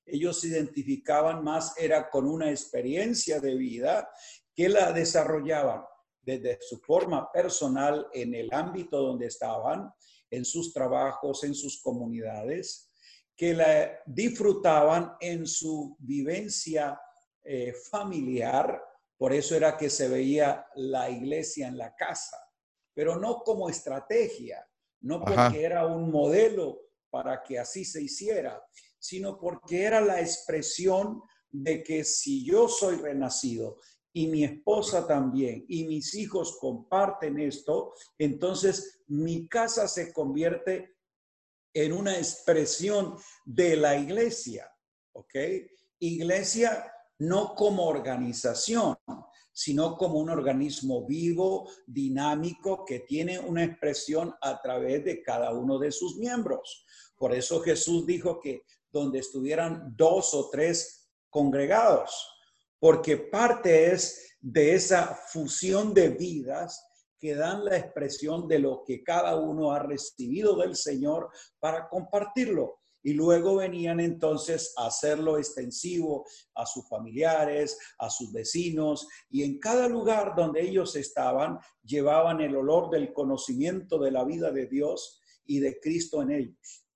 Ellos 0.06 0.40
se 0.40 0.48
identificaban 0.48 1.44
más, 1.44 1.74
era 1.78 2.10
con 2.10 2.28
una 2.28 2.50
experiencia 2.50 3.40
de 3.40 3.56
vida 3.56 4.10
que 4.54 4.70
la 4.70 4.92
desarrollaban 4.92 5.84
desde 6.22 6.58
su 6.62 6.80
forma 6.80 7.32
personal 7.32 8.08
en 8.14 8.34
el 8.34 8.52
ámbito 8.52 8.98
donde 8.98 9.28
estaban, 9.28 9.92
en 10.30 10.44
sus 10.44 10.74
trabajos, 10.74 11.44
en 11.44 11.54
sus 11.54 11.82
comunidades, 11.82 12.92
que 13.36 13.54
la 13.54 14.00
disfrutaban 14.06 15.14
en 15.20 15.46
su 15.46 15.96
vivencia 16.00 17.00
eh, 17.44 17.74
familiar, 17.92 18.82
por 19.18 19.34
eso 19.34 19.56
era 19.56 19.78
que 19.78 19.90
se 19.90 20.08
veía 20.08 20.66
la 20.76 21.10
iglesia 21.10 21.68
en 21.68 21.78
la 21.78 21.96
casa, 21.96 22.38
pero 22.96 23.20
no 23.20 23.44
como 23.44 23.70
estrategia, 23.70 24.68
no 25.02 25.24
porque 25.24 25.64
era 25.64 25.86
un 25.86 26.10
modelo 26.10 26.82
para 27.12 27.44
que 27.44 27.60
así 27.60 27.86
se 27.86 28.02
hiciera, 28.02 28.64
sino 28.98 29.38
porque 29.38 29.84
era 29.84 30.02
la 30.02 30.20
expresión 30.20 31.22
de 31.52 31.84
que 31.84 32.04
si 32.04 32.44
yo 32.44 32.68
soy 32.68 32.96
renacido 32.96 33.80
y 34.14 34.28
mi 34.28 34.44
esposa 34.46 35.06
también 35.06 35.66
y 35.68 35.84
mis 35.84 36.16
hijos 36.16 36.58
comparten 36.60 37.38
esto, 37.40 37.94
entonces 38.18 39.04
mi 39.08 39.48
casa 39.48 39.88
se 39.88 40.12
convierte 40.12 40.96
en 41.74 41.92
una 41.92 42.18
expresión 42.18 43.18
de 43.44 43.76
la 43.76 43.98
iglesia, 43.98 44.74
¿ok? 45.12 45.36
Iglesia 46.00 46.92
no 47.20 47.56
como 47.56 47.86
organización, 47.86 48.98
sino 49.58 49.96
como 49.96 50.20
un 50.20 50.30
organismo 50.30 51.08
vivo, 51.08 51.70
dinámico, 51.88 52.84
que 52.84 53.00
tiene 53.00 53.40
una 53.40 53.64
expresión 53.64 54.36
a 54.42 54.62
través 54.62 55.06
de 55.06 55.24
cada 55.24 55.54
uno 55.54 55.80
de 55.80 55.94
sus 55.94 56.18
miembros. 56.18 56.86
Por 57.16 57.34
eso 57.34 57.62
Jesús 57.62 58.06
dijo 58.06 58.42
que 58.42 58.64
donde 58.92 59.20
estuvieran 59.20 59.94
dos 59.96 60.34
o 60.34 60.50
tres 60.50 61.10
congregados, 61.30 62.30
porque 62.80 63.16
parte 63.16 63.94
es 63.94 64.38
de 64.42 64.76
esa 64.76 65.18
fusión 65.30 65.94
de 65.94 66.10
vidas 66.10 66.86
que 67.18 67.34
dan 67.34 67.64
la 67.64 67.78
expresión 67.78 68.50
de 68.50 68.60
lo 68.60 68.84
que 68.86 69.04
cada 69.04 69.38
uno 69.38 69.72
ha 69.72 69.80
recibido 69.80 70.58
del 70.58 70.76
Señor 70.76 71.30
para 71.62 71.88
compartirlo. 71.88 72.82
Y 73.06 73.14
luego 73.14 73.58
venían 73.58 74.00
entonces 74.00 74.74
a 74.78 74.88
hacerlo 74.88 75.38
extensivo 75.38 76.26
a 76.56 76.66
sus 76.66 76.90
familiares, 76.90 77.78
a 78.00 78.10
sus 78.10 78.34
vecinos, 78.34 79.08
y 79.30 79.44
en 79.44 79.60
cada 79.60 79.88
lugar 79.88 80.34
donde 80.36 80.64
ellos 80.64 80.96
estaban, 80.96 81.60
llevaban 81.84 82.42
el 82.42 82.56
olor 82.56 82.90
del 82.90 83.14
conocimiento 83.14 84.00
de 84.00 84.10
la 84.10 84.24
vida 84.24 84.52
de 84.52 84.66
Dios 84.66 85.22
y 85.46 85.60
de 85.60 85.80
Cristo 85.80 86.24
en 86.24 86.32
ellos. 86.32 86.88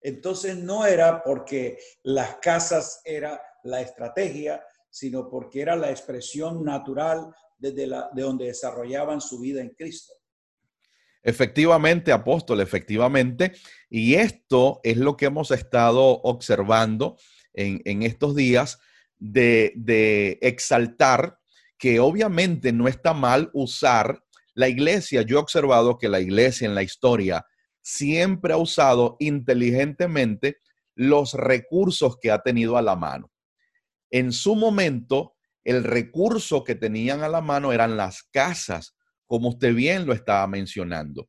Entonces 0.00 0.56
no 0.56 0.86
era 0.86 1.24
porque 1.24 1.76
las 2.04 2.36
casas 2.36 3.00
era 3.04 3.42
la 3.64 3.80
estrategia, 3.80 4.64
sino 4.88 5.28
porque 5.28 5.60
era 5.60 5.74
la 5.74 5.90
expresión 5.90 6.62
natural 6.62 7.34
desde 7.58 7.88
la, 7.88 8.10
de 8.14 8.22
donde 8.22 8.44
desarrollaban 8.44 9.20
su 9.20 9.40
vida 9.40 9.60
en 9.60 9.70
Cristo. 9.70 10.14
Efectivamente, 11.22 12.12
apóstol, 12.12 12.60
efectivamente. 12.60 13.52
Y 13.90 14.14
esto 14.14 14.80
es 14.82 14.96
lo 14.96 15.16
que 15.16 15.26
hemos 15.26 15.50
estado 15.50 16.20
observando 16.22 17.16
en, 17.52 18.02
estos 18.02 18.36
días 18.36 18.78
de, 19.16 19.72
de, 19.76 20.38
exaltar 20.42 21.38
que 21.76 22.00
obviamente 22.00 22.72
no 22.72 22.88
está 22.88 23.14
mal 23.14 23.50
usar 23.52 24.22
la 24.54 24.68
iglesia. 24.68 25.22
Yo 25.22 25.38
he 25.38 25.40
observado 25.40 25.98
que 25.98 26.08
la 26.08 26.20
iglesia 26.20 26.66
en 26.66 26.74
la 26.74 26.82
historia 26.82 27.46
siempre 27.82 28.52
ha 28.52 28.56
usado 28.56 29.16
inteligentemente 29.18 30.58
los 30.94 31.34
recursos 31.34 32.18
que 32.20 32.30
ha 32.30 32.42
tenido 32.42 32.76
a 32.76 32.82
la 32.82 32.96
mano. 32.96 33.30
En 34.10 34.32
su 34.32 34.56
momento, 34.56 35.36
el 35.64 35.84
recurso 35.84 36.64
que 36.64 36.74
tenían 36.74 37.22
a 37.22 37.28
la 37.28 37.40
mano 37.40 37.72
eran 37.72 37.96
las 37.96 38.22
casas, 38.24 38.96
como 39.28 39.50
usted 39.50 39.72
bien 39.74 40.06
lo 40.06 40.12
estaba 40.12 40.44
mencionando. 40.48 41.28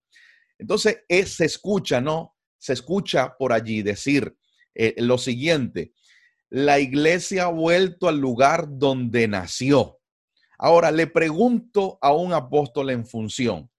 Entonces, 0.57 1.03
se 1.07 1.45
escucha, 1.45 2.01
¿no? 2.01 2.35
Se 2.57 2.73
escucha 2.73 3.35
por 3.37 3.53
allí 3.53 3.83
decir 3.83 4.35
eh, 4.73 4.95
lo 4.97 5.17
siguiente, 5.17 5.93
la 6.49 6.79
iglesia 6.79 7.43
ha 7.43 7.49
vuelto 7.49 8.07
al 8.07 8.17
lugar 8.19 8.65
donde 8.67 9.27
nació. 9.27 9.99
Ahora, 10.57 10.91
le 10.91 11.07
pregunto 11.07 11.99
a 12.01 12.13
un 12.13 12.33
apóstol 12.33 12.89
en 12.89 13.05
función, 13.05 13.69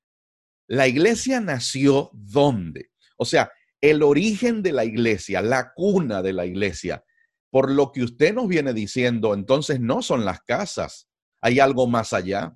¿la 0.68 0.86
iglesia 0.86 1.40
nació 1.40 2.10
dónde? 2.12 2.90
O 3.16 3.24
sea, 3.24 3.50
el 3.80 4.02
origen 4.02 4.62
de 4.62 4.72
la 4.72 4.84
iglesia, 4.84 5.42
la 5.42 5.72
cuna 5.74 6.22
de 6.22 6.32
la 6.32 6.46
iglesia, 6.46 7.04
por 7.50 7.70
lo 7.70 7.92
que 7.92 8.02
usted 8.02 8.32
nos 8.32 8.46
viene 8.46 8.72
diciendo, 8.72 9.34
entonces 9.34 9.80
no 9.80 10.02
son 10.02 10.24
las 10.24 10.40
casas, 10.42 11.08
hay 11.40 11.58
algo 11.58 11.86
más 11.86 12.12
allá. 12.12 12.54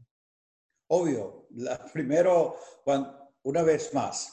Obvio, 0.89 1.44
primero, 1.93 2.57
una 3.43 3.63
vez 3.63 3.93
más, 3.95 4.33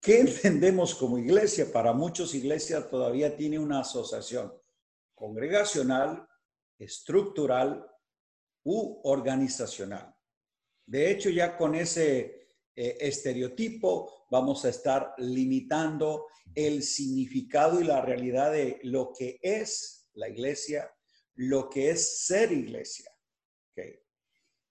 ¿qué 0.00 0.20
entendemos 0.20 0.94
como 0.94 1.18
iglesia? 1.18 1.70
Para 1.72 1.92
muchos 1.92 2.34
iglesias 2.34 2.88
todavía 2.88 3.36
tiene 3.36 3.58
una 3.58 3.80
asociación 3.80 4.52
congregacional, 5.14 6.26
estructural 6.78 7.86
u 8.64 9.00
organizacional. 9.04 10.14
De 10.86 11.10
hecho, 11.10 11.30
ya 11.30 11.56
con 11.56 11.74
ese 11.74 12.48
eh, 12.74 12.96
estereotipo 13.00 14.26
vamos 14.30 14.64
a 14.64 14.70
estar 14.70 15.14
limitando 15.18 16.26
el 16.54 16.82
significado 16.82 17.80
y 17.80 17.84
la 17.84 18.00
realidad 18.00 18.52
de 18.52 18.80
lo 18.82 19.12
que 19.16 19.38
es 19.42 20.10
la 20.14 20.28
iglesia, 20.28 20.90
lo 21.34 21.70
que 21.70 21.90
es 21.90 22.24
ser 22.24 22.50
iglesia. 22.50 23.10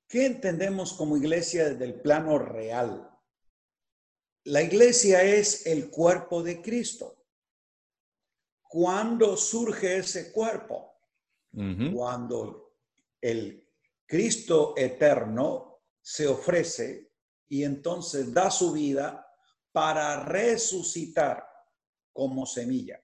¿Qué 0.09 0.25
entendemos 0.25 0.93
como 0.93 1.17
iglesia 1.17 1.69
desde 1.69 1.85
el 1.85 2.01
plano 2.01 2.39
real? 2.39 3.15
La 4.45 4.63
iglesia 4.63 5.21
es 5.21 5.67
el 5.67 5.91
cuerpo 5.91 6.41
de 6.41 6.63
Cristo. 6.63 7.27
¿Cuándo 8.63 9.37
surge 9.37 9.97
ese 9.97 10.31
cuerpo? 10.31 10.95
Cuando 11.93 12.75
el 13.21 13.69
Cristo 14.07 14.73
eterno 14.75 15.83
se 16.01 16.27
ofrece 16.27 17.11
y 17.47 17.63
entonces 17.63 18.33
da 18.33 18.49
su 18.49 18.71
vida 18.71 19.31
para 19.71 20.23
resucitar 20.23 21.47
como 22.11 22.47
semilla. 22.47 22.99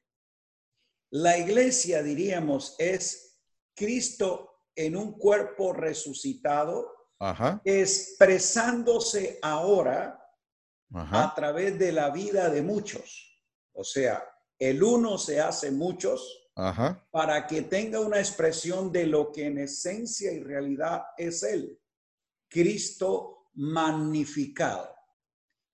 La 1.11 1.37
iglesia, 1.37 2.01
diríamos, 2.01 2.75
es 2.79 3.39
Cristo 3.75 4.55
en 4.75 4.95
un 4.95 5.13
cuerpo 5.13 5.71
resucitado, 5.71 6.94
expresándose 7.63 9.39
ahora 9.41 10.21
a 10.93 11.33
través 11.35 11.77
de 11.79 11.91
la 11.91 12.09
vida 12.09 12.49
de 12.49 12.61
muchos. 12.61 13.41
O 13.73 13.83
sea, 13.83 14.23
el 14.59 14.81
uno 14.83 15.17
se 15.17 15.39
hace 15.39 15.71
muchos 15.71 16.51
para 17.11 17.45
que 17.47 17.63
tenga 17.63 17.99
una 17.99 18.19
expresión 18.19 18.91
de 18.91 19.07
lo 19.07 19.31
que 19.31 19.47
en 19.47 19.57
esencia 19.57 20.31
y 20.31 20.41
realidad 20.41 21.03
es 21.17 21.43
Él, 21.43 21.79
Cristo 22.47 23.49
magnificado. 23.55 24.95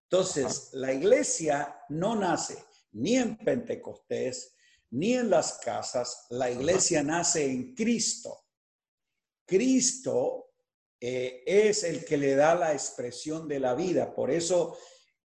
Entonces, 0.09 0.69
la 0.73 0.91
iglesia 0.91 1.83
no 1.89 2.15
nace 2.15 2.63
ni 2.93 3.15
en 3.15 3.37
Pentecostés, 3.37 4.55
ni 4.91 5.13
en 5.13 5.29
las 5.29 5.59
casas, 5.59 6.25
la 6.31 6.51
iglesia 6.51 7.01
nace 7.01 7.49
en 7.49 7.73
Cristo. 7.73 8.45
Cristo 9.45 10.50
eh, 11.03 11.41
es 11.47 11.83
el 11.83 12.05
que 12.05 12.15
le 12.15 12.35
da 12.35 12.53
la 12.53 12.73
expresión 12.73 13.47
de 13.47 13.59
la 13.59 13.73
vida, 13.73 14.13
por 14.13 14.29
eso 14.29 14.77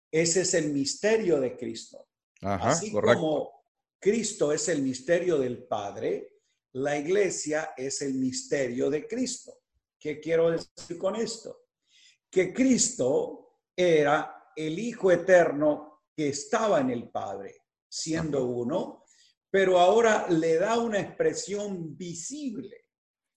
ese 0.08 0.42
es 0.42 0.54
el 0.54 0.72
misterio 0.72 1.40
de 1.40 1.56
Cristo. 1.56 2.06
Así 2.42 2.92
como 2.92 3.64
Cristo 3.98 4.52
es 4.52 4.68
el 4.68 4.82
misterio 4.82 5.36
del 5.38 5.66
Padre, 5.66 6.34
la 6.74 6.96
iglesia 6.96 7.74
es 7.76 8.02
el 8.02 8.14
misterio 8.14 8.88
de 8.88 9.08
Cristo. 9.08 9.62
¿Qué 9.98 10.20
quiero 10.20 10.52
decir 10.52 10.96
con 10.96 11.16
esto? 11.16 11.64
Que 12.30 12.52
Cristo 12.52 13.58
era 13.74 14.52
el 14.54 14.78
Hijo 14.78 15.10
eterno 15.10 16.04
que 16.16 16.28
estaba 16.28 16.80
en 16.80 16.90
el 16.90 17.10
Padre, 17.10 17.56
siendo 17.88 18.44
uno, 18.44 19.04
pero 19.50 19.80
ahora 19.80 20.28
le 20.28 20.54
da 20.56 20.78
una 20.78 21.00
expresión 21.00 21.96
visible. 21.96 22.84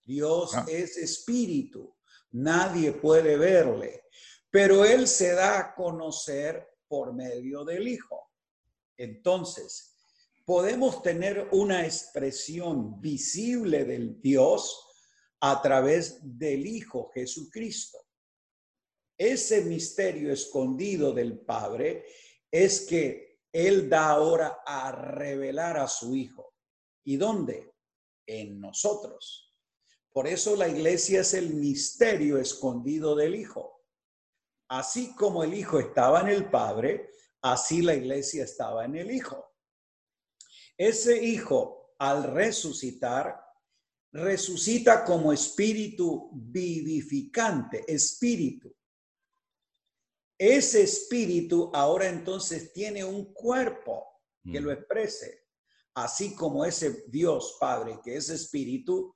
Dios 0.04 0.54
ah. 0.54 0.66
es 0.70 0.98
espíritu, 0.98 1.97
nadie 2.32 2.92
puede 2.92 3.38
verle, 3.38 4.04
pero 4.50 4.86
Él 4.86 5.08
se 5.08 5.34
da 5.34 5.60
a 5.60 5.76
conocer 5.76 6.68
por 6.88 7.14
medio 7.14 7.64
del 7.64 7.88
Hijo. 7.88 8.32
Entonces, 8.98 9.96
podemos 10.46 11.02
tener 11.02 11.50
una 11.52 11.86
expresión 11.86 13.00
visible 13.02 13.86
del 13.86 14.22
Dios 14.22 14.84
a 15.42 15.62
través 15.62 16.20
del 16.22 16.66
Hijo 16.66 17.12
Jesucristo. 17.14 18.00
Ese 19.18 19.62
misterio 19.62 20.32
escondido 20.32 21.12
del 21.12 21.40
Padre 21.40 22.06
es 22.52 22.82
que 22.82 23.42
Él 23.52 23.90
da 23.90 24.10
ahora 24.10 24.60
a 24.66 24.92
revelar 24.92 25.78
a 25.78 25.88
su 25.88 26.16
Hijo. 26.16 26.54
¿Y 27.04 27.18
dónde? 27.18 27.74
En 28.26 28.60
nosotros. 28.60 29.47
Por 30.18 30.26
eso 30.26 30.56
la 30.56 30.68
iglesia 30.68 31.22
es 31.22 31.36
el 31.36 31.54
misterio 31.54 32.40
escondido 32.40 33.16
del 33.16 33.36
Hijo. 33.36 33.86
Así 34.68 35.14
como 35.14 35.44
el 35.44 35.54
Hijo 35.54 35.78
estaba 35.80 36.22
en 36.22 36.30
el 36.30 36.50
Padre, 36.50 37.12
así 37.40 37.84
la 37.84 37.94
iglesia 37.94 38.44
estaba 38.44 38.86
en 38.86 38.96
el 38.96 39.12
Hijo. 39.12 39.54
Ese 40.76 41.24
Hijo, 41.24 41.94
al 42.00 42.34
resucitar, 42.34 43.40
resucita 44.12 45.06
como 45.06 45.32
espíritu 45.32 46.32
vivificante, 46.34 47.86
espíritu. 47.88 48.76
Ese 50.36 50.82
espíritu 50.82 51.70
ahora 51.76 52.10
entonces 52.10 52.74
tiene 52.74 53.04
un 53.04 53.36
cuerpo 53.36 54.04
que 54.52 54.60
lo 54.60 54.70
mm. 54.70 54.74
exprese, 54.74 55.44
así 55.94 56.34
como 56.34 56.66
ese 56.66 57.06
Dios 57.08 57.58
Padre 57.60 58.00
que 58.04 58.16
es 58.16 58.32
espíritu, 58.32 59.14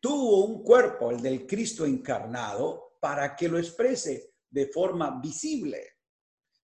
tuvo 0.00 0.44
un 0.44 0.62
cuerpo, 0.64 1.10
el 1.10 1.20
del 1.20 1.46
Cristo 1.46 1.84
encarnado, 1.84 2.96
para 3.00 3.36
que 3.36 3.48
lo 3.48 3.58
exprese 3.58 4.34
de 4.48 4.66
forma 4.66 5.20
visible, 5.20 5.98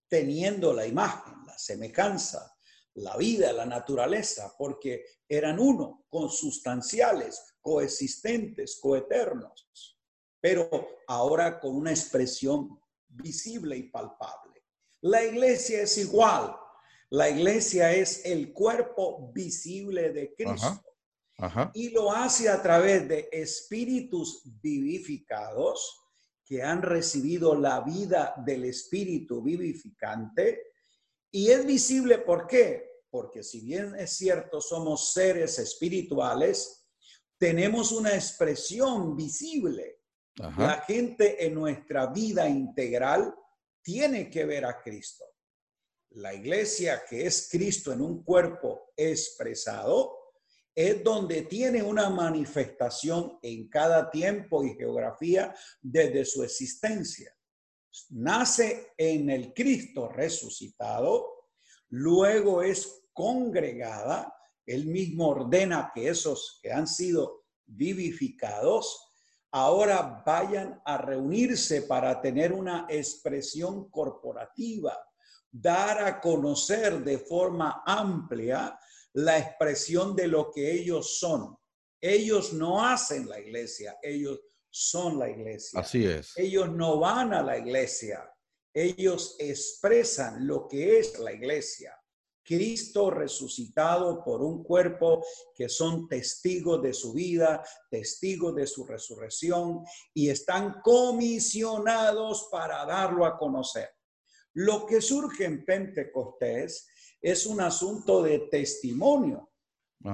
teniendo 0.07 0.73
la 0.73 0.85
imagen, 0.85 1.33
la 1.45 1.57
semejanza, 1.57 2.57
la 2.95 3.15
vida, 3.15 3.53
la 3.53 3.65
naturaleza, 3.65 4.53
porque 4.57 5.05
eran 5.27 5.59
uno, 5.59 6.05
consustanciales, 6.09 7.55
coexistentes, 7.61 8.79
coeternos, 8.81 9.99
pero 10.39 10.69
ahora 11.07 11.59
con 11.59 11.75
una 11.75 11.91
expresión 11.91 12.79
visible 13.07 13.77
y 13.77 13.83
palpable. 13.89 14.63
La 15.01 15.23
iglesia 15.23 15.81
es 15.81 15.97
igual. 15.97 16.55
La 17.09 17.29
iglesia 17.29 17.93
es 17.93 18.25
el 18.25 18.51
cuerpo 18.51 19.31
visible 19.31 20.11
de 20.11 20.33
Cristo. 20.33 20.96
Y 21.73 21.89
lo 21.89 22.11
hace 22.11 22.49
a 22.49 22.61
través 22.61 23.07
de 23.07 23.29
espíritus 23.31 24.41
vivificados 24.61 26.03
que 26.43 26.63
han 26.63 26.81
recibido 26.81 27.53
la 27.53 27.81
vida 27.81 28.33
del 28.45 28.65
espíritu 28.65 29.41
vivificante. 29.41 30.71
Y 31.31 31.49
es 31.49 31.65
visible, 31.65 32.19
¿por 32.19 32.47
qué? 32.47 33.03
Porque 33.09 33.43
si 33.43 33.61
bien 33.61 33.93
es 33.95 34.11
cierto, 34.11 34.61
somos 34.61 35.13
seres 35.13 35.59
espirituales, 35.59 36.87
tenemos 37.37 37.91
una 37.91 38.15
expresión 38.15 39.15
visible 39.15 39.97
la 40.37 40.81
gente 40.85 41.45
en 41.45 41.55
nuestra 41.55 42.07
vida 42.07 42.47
integral 42.47 43.33
tiene 43.81 44.29
que 44.29 44.45
ver 44.45 44.65
a 44.65 44.79
Cristo. 44.81 45.25
La 46.11 46.33
iglesia 46.33 47.03
que 47.09 47.25
es 47.25 47.49
Cristo 47.49 47.91
en 47.91 48.01
un 48.01 48.23
cuerpo 48.23 48.91
expresado 48.95 50.16
es 50.77 51.03
donde 51.03 51.41
tiene 51.41 51.81
una 51.81 52.07
manifestación 52.11 53.39
en 53.41 53.67
cada 53.67 54.11
tiempo 54.11 54.63
y 54.63 54.75
geografía 54.75 55.51
desde 55.81 56.23
su 56.23 56.43
existencia. 56.43 57.35
Nace 58.11 58.93
en 58.95 59.31
el 59.31 59.55
Cristo 59.55 60.07
resucitado, 60.07 61.47
luego 61.89 62.61
es 62.61 63.07
congregada, 63.11 64.31
él 64.67 64.85
mismo 64.85 65.29
ordena 65.29 65.91
que 65.95 66.09
esos 66.09 66.59
que 66.61 66.71
han 66.71 66.85
sido 66.85 67.45
vivificados 67.65 69.15
ahora 69.49 70.21
vayan 70.23 70.79
a 70.85 70.99
reunirse 70.99 71.81
para 71.81 72.21
tener 72.21 72.53
una 72.53 72.85
expresión 72.87 73.89
corporativa, 73.89 74.95
dar 75.51 76.03
a 76.03 76.21
conocer 76.21 77.03
de 77.03 77.17
forma 77.17 77.81
amplia 77.83 78.77
la 79.17 79.39
expresión 79.39 80.15
de 80.15 80.27
lo 80.27 80.51
que 80.51 80.71
ellos 80.71 81.17
son. 81.17 81.57
Ellos 81.99 82.53
no 82.53 82.85
hacen 82.85 83.27
la 83.27 83.39
iglesia, 83.39 83.97
ellos 84.03 84.39
son 84.69 85.17
la 85.17 85.27
iglesia. 85.27 85.79
Así 85.79 86.05
es. 86.05 86.37
Ellos 86.37 86.71
no 86.71 86.99
van 86.99 87.33
a 87.33 87.41
la 87.41 87.57
iglesia, 87.57 88.31
ellos 88.71 89.35
expresan 89.39 90.45
lo 90.45 90.67
que 90.67 90.99
es 90.99 91.17
la 91.17 91.33
iglesia. 91.33 91.99
Cristo 92.43 93.09
resucitado 93.09 94.23
por 94.23 94.43
un 94.43 94.63
cuerpo 94.63 95.25
que 95.55 95.67
son 95.67 96.07
testigos 96.07 96.83
de 96.83 96.93
su 96.93 97.11
vida, 97.13 97.63
testigos 97.89 98.55
de 98.55 98.67
su 98.67 98.85
resurrección 98.85 99.83
y 100.13 100.29
están 100.29 100.79
comisionados 100.83 102.49
para 102.51 102.85
darlo 102.85 103.25
a 103.25 103.35
conocer. 103.35 103.89
Lo 104.53 104.85
que 104.85 105.01
surge 105.01 105.45
en 105.45 105.65
Pentecostés 105.65 106.87
es 107.21 107.45
un 107.45 107.61
asunto 107.61 108.21
de 108.23 108.39
testimonio. 108.51 109.51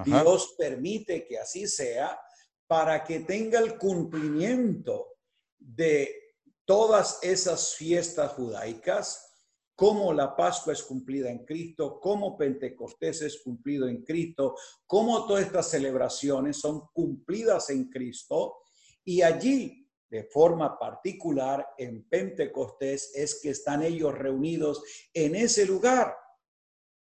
Dios 0.06 0.56
permite 0.58 1.26
que 1.28 1.38
así 1.38 1.68
sea 1.68 2.20
para 2.68 3.04
que 3.04 3.20
tenga 3.20 3.60
el 3.60 3.78
cumplimiento 3.78 5.18
de 5.60 6.36
todas 6.66 7.20
esas 7.22 7.76
fiestas 7.76 8.32
judaicas 8.32 9.34
cómo 9.76 10.14
la 10.14 10.36
Pascua 10.36 10.74
es 10.74 10.84
cumplida 10.84 11.30
en 11.30 11.46
Cristo, 11.46 12.00
cómo 12.00 12.38
Pentecostés 12.38 13.22
es 13.22 13.42
cumplido 13.42 13.88
en 13.88 14.04
Cristo, 14.04 14.56
cómo 14.86 15.26
todas 15.26 15.46
estas 15.46 15.70
celebraciones 15.70 16.58
son 16.58 16.88
cumplidas 16.94 17.70
en 17.70 17.90
Cristo. 17.90 18.58
Y 19.04 19.22
allí, 19.22 19.90
de 20.10 20.24
forma 20.26 20.78
particular, 20.78 21.68
en 21.78 22.08
Pentecostés 22.08 23.12
es 23.16 23.40
que 23.42 23.50
están 23.50 23.84
ellos 23.84 24.14
reunidos 24.14 24.84
en 25.14 25.36
ese 25.36 25.66
lugar. 25.66 26.16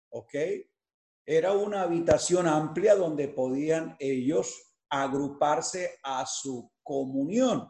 ¿Ok? 0.09 0.33
Era 1.25 1.53
una 1.53 1.81
habitación 1.81 2.47
amplia 2.47 2.95
donde 2.95 3.27
podían 3.27 3.95
ellos 3.99 4.75
agruparse 4.89 5.99
a 6.03 6.25
su 6.25 6.71
comunión. 6.83 7.69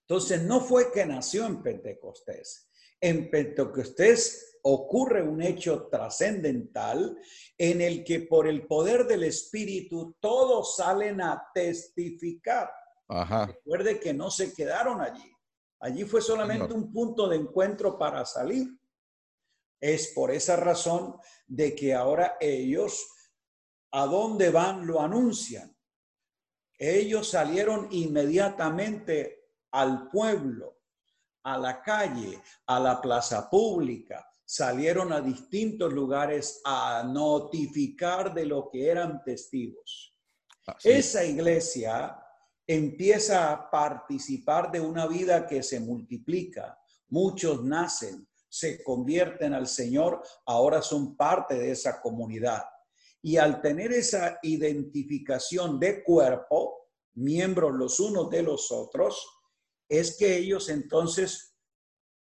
Entonces, 0.00 0.42
no 0.42 0.60
fue 0.60 0.90
que 0.92 1.06
nació 1.06 1.46
en 1.46 1.62
Pentecostés 1.62 2.66
en 3.00 3.30
Pentecostés 3.30 4.58
ocurre 4.62 5.22
un 5.22 5.42
hecho 5.42 5.88
trascendental 5.88 7.16
en 7.56 7.80
el 7.80 8.04
que 8.04 8.20
por 8.20 8.48
el 8.48 8.66
poder 8.66 9.06
del 9.06 9.24
Espíritu 9.24 10.16
todos 10.20 10.76
salen 10.76 11.20
a 11.20 11.50
testificar. 11.54 12.70
Recuerde 13.46 14.00
que 14.00 14.12
no 14.12 14.30
se 14.30 14.52
quedaron 14.52 15.00
allí. 15.00 15.30
Allí 15.80 16.04
fue 16.04 16.20
solamente 16.20 16.72
un 16.72 16.90
punto 16.92 17.28
de 17.28 17.36
encuentro 17.36 17.96
para 17.98 18.24
salir. 18.24 18.66
Es 19.80 20.08
por 20.14 20.30
esa 20.30 20.56
razón 20.56 21.16
de 21.46 21.74
que 21.74 21.94
ahora 21.94 22.36
ellos, 22.40 23.08
a 23.92 24.06
dónde 24.06 24.50
van, 24.50 24.86
lo 24.86 25.00
anuncian. 25.00 25.76
Ellos 26.78 27.30
salieron 27.30 27.88
inmediatamente 27.90 29.50
al 29.70 30.08
pueblo, 30.08 30.80
a 31.44 31.58
la 31.58 31.82
calle, 31.82 32.42
a 32.66 32.80
la 32.80 33.00
plaza 33.00 33.48
pública, 33.48 34.28
salieron 34.44 35.12
a 35.12 35.20
distintos 35.20 35.92
lugares 35.92 36.60
a 36.64 37.02
notificar 37.06 38.32
de 38.32 38.46
lo 38.46 38.68
que 38.70 38.88
eran 38.88 39.22
testigos. 39.24 40.14
Esa 40.82 41.24
iglesia 41.24 42.18
empieza 42.66 43.52
a 43.52 43.70
participar 43.70 44.70
de 44.70 44.80
una 44.80 45.06
vida 45.06 45.46
que 45.46 45.62
se 45.62 45.80
multiplica. 45.80 46.78
Muchos 47.08 47.64
nacen, 47.64 48.26
se 48.58 48.82
convierten 48.82 49.52
al 49.52 49.66
Señor, 49.66 50.22
ahora 50.46 50.80
son 50.80 51.14
parte 51.14 51.56
de 51.56 51.72
esa 51.72 52.00
comunidad. 52.00 52.62
Y 53.20 53.36
al 53.36 53.60
tener 53.60 53.92
esa 53.92 54.38
identificación 54.42 55.78
de 55.78 56.02
cuerpo, 56.02 56.88
miembros 57.16 57.74
los 57.74 58.00
unos 58.00 58.30
de 58.30 58.42
los 58.42 58.72
otros, 58.72 59.28
es 59.86 60.16
que 60.16 60.38
ellos 60.38 60.70
entonces 60.70 61.54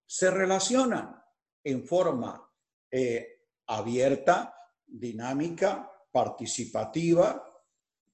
se 0.06 0.30
relacionan 0.30 1.16
en 1.64 1.88
forma 1.88 2.46
eh, 2.92 3.46
abierta, 3.68 4.54
dinámica, 4.86 5.90
participativa, 6.12 7.47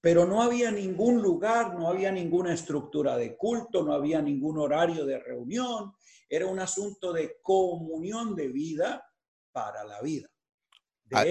pero 0.03 0.25
no 0.25 0.41
había 0.41 0.69
ningún 0.69 1.21
lugar, 1.21 1.75
no 1.75 1.87
había 1.87 2.11
ninguna 2.11 2.53
estructura 2.53 3.15
de 3.15 3.37
culto, 3.37 3.83
no 3.83 3.93
había 3.93 4.21
ningún 4.21 4.57
horario 4.59 5.05
de 5.05 5.17
reunión, 5.17 5.93
era 6.27 6.45
un 6.45 6.59
asunto 6.59 7.13
de 7.13 7.37
comunión 7.41 8.35
de 8.35 8.49
vida 8.49 9.09
para 9.53 9.85
la 9.85 10.01
vida. 10.01 10.27
Ah, 11.13 11.23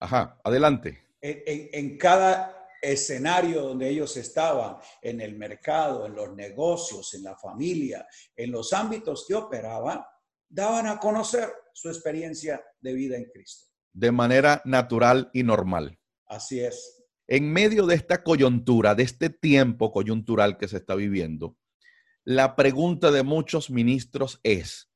ajá, 0.00 0.40
adelante. 0.42 1.08
En, 1.20 1.98
cada 1.98 2.70
escenario 2.80 3.60
donde 3.60 3.90
ellos 3.90 4.16
estaban, 4.16 4.78
en 5.02 5.20
el 5.20 5.36
mercado, 5.36 6.06
en 6.06 6.14
los 6.14 6.34
negocios, 6.34 7.12
en 7.12 7.24
la 7.24 7.36
familia, 7.36 8.08
en 8.34 8.50
los 8.50 8.72
ámbitos 8.72 9.26
que 9.28 9.34
operaban, 9.34 10.02
daban 10.48 10.86
a 10.86 10.98
conocer 10.98 11.52
su 11.74 11.90
experiencia 11.90 12.64
de 12.80 12.94
vida 12.94 13.18
en 13.18 13.26
Cristo. 13.26 13.66
De 13.92 14.10
manera 14.10 14.62
natural 14.64 15.28
y 15.34 15.42
normal. 15.42 15.98
Así 16.26 16.60
es. 16.60 17.03
En 17.26 17.50
medio 17.50 17.86
de 17.86 17.94
esta 17.94 18.22
coyuntura, 18.22 18.94
de 18.94 19.02
este 19.02 19.30
tiempo 19.30 19.92
coyuntural 19.92 20.58
que 20.58 20.68
se 20.68 20.76
está 20.76 20.94
viviendo, 20.94 21.56
la 22.22 22.54
pregunta 22.54 23.10
de 23.10 23.22
muchos 23.22 23.70
ministros 23.70 24.40
es, 24.42 24.90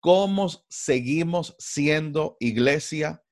¿cómo 0.00 0.48
seguimos 0.68 1.54
siendo 1.58 2.36
iglesia? 2.40 3.22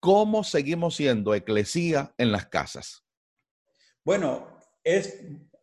¿Cómo 0.00 0.44
seguimos 0.44 0.96
siendo 0.96 1.34
eclesía 1.34 2.14
en 2.18 2.32
las 2.32 2.46
casas? 2.46 3.04
Bueno, 4.04 4.58
es 4.84 5.18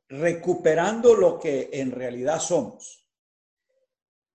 recuperando 0.07 1.13
lo 1.13 1.39
que 1.39 1.69
en 1.73 1.91
realidad 1.91 2.39
somos. 2.39 3.07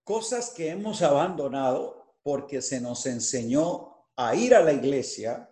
Cosas 0.04 0.50
que 0.50 0.68
hemos 0.68 1.02
abandonado 1.02 2.18
porque 2.22 2.62
se 2.62 2.80
nos 2.80 3.06
enseñó 3.06 4.08
a 4.16 4.36
ir 4.36 4.54
a 4.54 4.62
la 4.62 4.72
iglesia, 4.72 5.50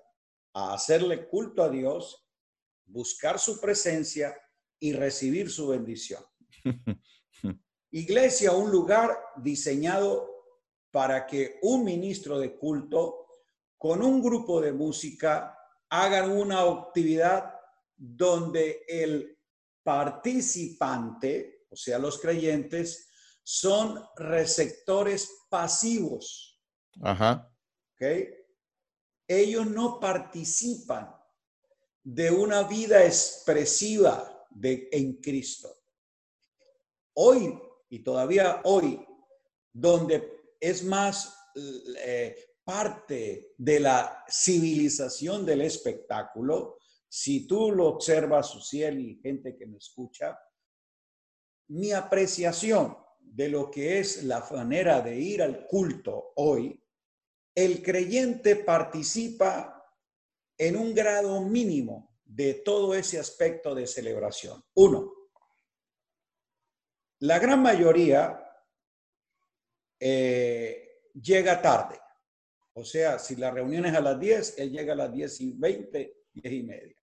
a 0.55 0.75
hacerle 0.75 1.27
culto 1.27 1.63
a 1.63 1.69
Dios 1.69 2.22
buscar 2.93 3.39
su 3.39 3.61
presencia 3.61 4.37
y 4.79 4.93
recibir 4.93 5.51
su 5.51 5.69
bendición. 5.69 6.23
Iglesia, 7.91 8.53
un 8.53 8.71
lugar 8.71 9.19
diseñado 9.37 10.29
para 10.91 11.27
que 11.27 11.59
un 11.63 11.85
ministro 11.85 12.39
de 12.39 12.57
culto 12.57 13.27
con 13.79 14.03
un 14.03 14.23
grupo 14.23 14.61
de 14.61 14.73
música 14.73 15.59
hagan 15.89 16.31
una 16.31 16.61
actividad 16.61 17.55
donde 17.97 18.85
el 18.89 19.39
participante, 19.83 21.67
o 21.71 21.77
sea, 21.77 21.99
los 21.99 22.19
creyentes, 22.19 23.11
son 23.43 24.03
receptores 24.17 25.47
pasivos. 25.51 26.61
Ajá. 27.01 27.53
¿Ok? 27.95 28.07
Ellos 29.27 29.67
no 29.67 29.99
participan 29.99 31.22
de 32.05 32.31
una 32.31 32.65
vida 32.65 33.05
expresiva 33.05 34.47
de, 34.51 34.89
en 34.93 35.15
Cristo. 35.15 35.69
Hoy, 37.15 37.59
y 37.89 38.01
todavía 38.01 38.61
hoy, 38.65 39.07
donde 39.73 40.55
es 40.61 40.83
más 40.85 41.35
eh, 41.55 42.37
parte 42.65 43.55
de 43.57 43.81
la 43.81 44.25
civilización 44.29 45.45
del 45.45 45.63
espectáculo, 45.63 46.79
si 47.09 47.47
tú 47.47 47.71
lo 47.73 47.89
observas, 47.89 48.49
Suciel 48.49 48.99
y 48.99 49.21
gente 49.21 49.57
que 49.57 49.67
me 49.67 49.77
escucha, 49.77 50.39
mi 51.69 51.93
apreciación 51.93 52.97
de 53.21 53.49
lo 53.49 53.71
que 53.71 53.99
es 53.99 54.25
la 54.25 54.47
manera 54.51 55.01
de 55.01 55.19
ir 55.19 55.43
al 55.43 55.67
culto 55.67 56.33
hoy, 56.37 56.83
el 57.55 57.83
creyente 57.83 58.57
participa 58.57 59.72
en 60.59 60.77
un 60.77 60.95
grado 60.95 61.41
mínimo 61.41 62.13
de 62.25 62.55
todo 62.55 62.95
ese 62.95 63.19
aspecto 63.19 63.75
de 63.75 63.87
celebración. 63.87 64.65
Uno, 64.75 65.13
la 67.21 67.39
gran 67.39 67.63
mayoría 67.63 68.39
eh, 70.01 71.11
llega 71.15 71.61
tarde. 71.61 72.01
O 72.75 72.85
sea, 72.85 73.19
si 73.19 73.37
la 73.37 73.51
reunión 73.51 73.85
es 73.87 73.95
a 73.95 74.01
las 74.01 74.19
10, 74.19 74.59
él 74.59 74.71
llega 74.71 74.95
a 74.95 74.97
las 74.97 75.13
10 75.13 75.41
y 75.41 75.53
20, 75.53 76.17
10 76.33 76.55
y 76.55 76.63
media. 76.63 76.97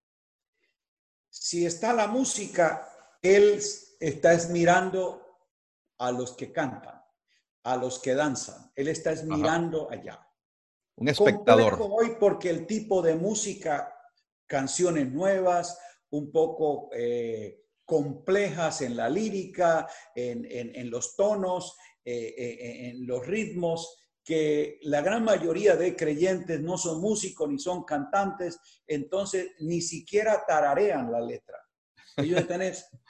Si 1.28 1.64
está 1.64 1.92
la 1.92 2.08
música, 2.08 2.88
él 3.22 3.60
está 4.00 4.36
mirando 4.48 5.38
a 5.98 6.10
los 6.10 6.32
que 6.32 6.52
cantan, 6.52 7.00
a 7.62 7.76
los 7.76 8.00
que 8.00 8.14
danzan. 8.14 8.72
Él 8.74 8.88
está 8.88 9.14
mirando 9.22 9.88
allá 9.90 10.29
un 11.00 11.08
espectador. 11.08 11.78
hoy 11.80 12.12
porque 12.20 12.50
el 12.50 12.66
tipo 12.66 13.00
de 13.00 13.14
música, 13.14 13.92
canciones 14.46 15.10
nuevas, 15.10 15.78
un 16.10 16.30
poco 16.30 16.90
eh, 16.92 17.62
complejas 17.86 18.82
en 18.82 18.96
la 18.96 19.08
lírica, 19.08 19.88
en, 20.14 20.90
los 20.90 21.16
tonos, 21.16 21.76
eh, 22.04 22.34
eh, 22.36 22.88
en 22.90 23.06
los 23.06 23.26
ritmos, 23.26 23.96
que 24.22 24.78
la 24.82 25.00
gran 25.00 25.24
mayoría 25.24 25.74
de 25.74 25.96
creyentes 25.96 26.60
no 26.60 26.76
son 26.76 27.00
músicos 27.00 27.48
ni 27.48 27.58
son 27.58 27.84
cantantes, 27.84 28.60
entonces 28.86 29.52
ni 29.60 29.80
siquiera 29.80 30.44
tararean 30.46 31.10
la 31.10 31.20
letra. 31.22 31.56
Ellos 32.16 32.40
están 32.40 32.60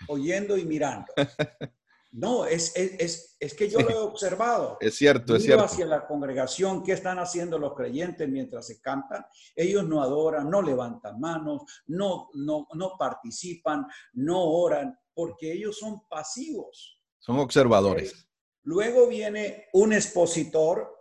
oyendo 0.06 0.56
y 0.56 0.64
mirando. 0.64 1.12
No, 2.12 2.44
es, 2.44 2.74
es, 2.74 3.36
es, 3.38 3.54
que 3.54 3.70
yo 3.70 3.78
lo 3.80 3.90
he 3.90 3.94
observado. 3.94 4.78
Es 4.80 4.96
cierto, 4.96 5.36
es 5.36 5.44
cierto. 5.44 5.64
hacia 5.64 5.86
la 5.86 6.08
congregación, 6.08 6.82
¿qué 6.82 6.92
están 6.92 7.20
haciendo 7.20 7.56
los 7.56 7.74
creyentes 7.74 8.28
mientras 8.28 8.66
se 8.66 8.80
cantan? 8.80 9.24
Ellos 9.54 9.86
no 9.86 10.02
adoran, 10.02 10.50
no 10.50 10.60
levantan 10.60 11.20
manos, 11.20 11.62
no, 11.86 12.30
no, 12.34 12.66
no 12.74 12.96
participan, 12.98 13.86
no 14.14 14.42
oran, 14.42 14.98
porque 15.14 15.52
ellos 15.52 15.78
son 15.78 16.00
pasivos. 16.08 17.00
Son 17.20 17.38
observadores. 17.38 18.28
Luego 18.62 19.06
viene 19.06 19.68
un 19.72 19.92
expositor 19.92 20.92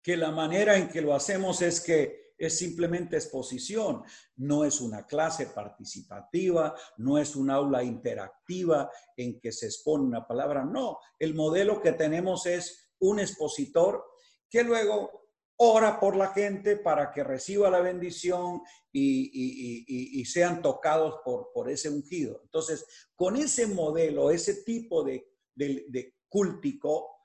que 0.00 0.16
la 0.16 0.30
manera 0.30 0.76
en 0.76 0.88
que 0.88 1.00
lo 1.00 1.12
hacemos 1.12 1.60
es 1.60 1.80
que 1.80 2.27
es 2.38 2.56
simplemente 2.56 3.16
exposición, 3.16 4.04
no 4.36 4.64
es 4.64 4.80
una 4.80 5.06
clase 5.06 5.46
participativa, 5.46 6.74
no 6.98 7.18
es 7.18 7.34
un 7.34 7.50
aula 7.50 7.82
interactiva 7.82 8.90
en 9.16 9.40
que 9.40 9.52
se 9.52 9.66
expone 9.66 10.04
una 10.04 10.26
palabra, 10.26 10.64
no, 10.64 10.98
el 11.18 11.34
modelo 11.34 11.82
que 11.82 11.92
tenemos 11.92 12.46
es 12.46 12.92
un 13.00 13.18
expositor 13.18 14.04
que 14.48 14.62
luego 14.62 15.28
ora 15.60 15.98
por 15.98 16.14
la 16.14 16.28
gente 16.28 16.76
para 16.76 17.10
que 17.10 17.24
reciba 17.24 17.68
la 17.68 17.80
bendición 17.80 18.62
y, 18.92 20.24
sean 20.24 20.62
tocados 20.62 21.16
por, 21.24 21.50
por, 21.52 21.68
ese 21.68 21.90
ungido. 21.90 22.40
Entonces, 22.44 22.86
con 23.14 23.36
ese 23.36 23.66
modelo, 23.66 24.30
ese 24.30 24.62
tipo 24.62 25.02
de, 25.02 25.32
de, 25.54 25.86
de 25.88 26.14
cúltico, 26.28 27.18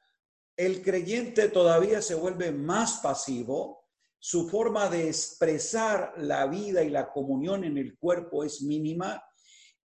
el 0.55 0.81
creyente 0.81 1.49
todavía 1.49 2.01
se 2.01 2.15
vuelve 2.15 2.51
más 2.51 2.99
pasivo, 3.01 3.82
su 4.25 4.47
forma 4.47 4.89
de 4.89 5.09
expresar 5.09 6.13
la 6.15 6.47
vida 6.47 6.81
y 6.81 6.89
la 6.89 7.11
comunión 7.11 7.65
en 7.65 7.77
el 7.77 7.97
cuerpo 7.97 8.45
es 8.45 8.61
mínima 8.61 9.21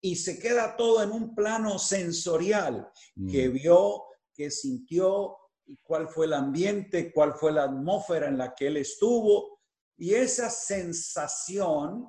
y 0.01 0.15
se 0.15 0.39
queda 0.39 0.77
todo 0.77 1.03
en 1.03 1.11
un 1.11 1.35
plano 1.35 1.77
sensorial, 1.81 2.89
que 3.29 3.49
mm. 3.49 3.53
vio, 3.53 4.05
que 4.33 4.53
sintió 4.53 5.37
cuál 5.83 6.09
fue 6.09 6.27
el 6.27 6.35
ambiente, 6.35 7.13
cuál 7.13 7.35
fue 7.35 7.51
la 7.51 7.65
atmósfera 7.65 8.29
en 8.29 8.39
la 8.39 8.55
que 8.55 8.69
él 8.69 8.77
estuvo. 8.77 9.59
Y 9.97 10.15
esa 10.15 10.51
sensación 10.51 12.09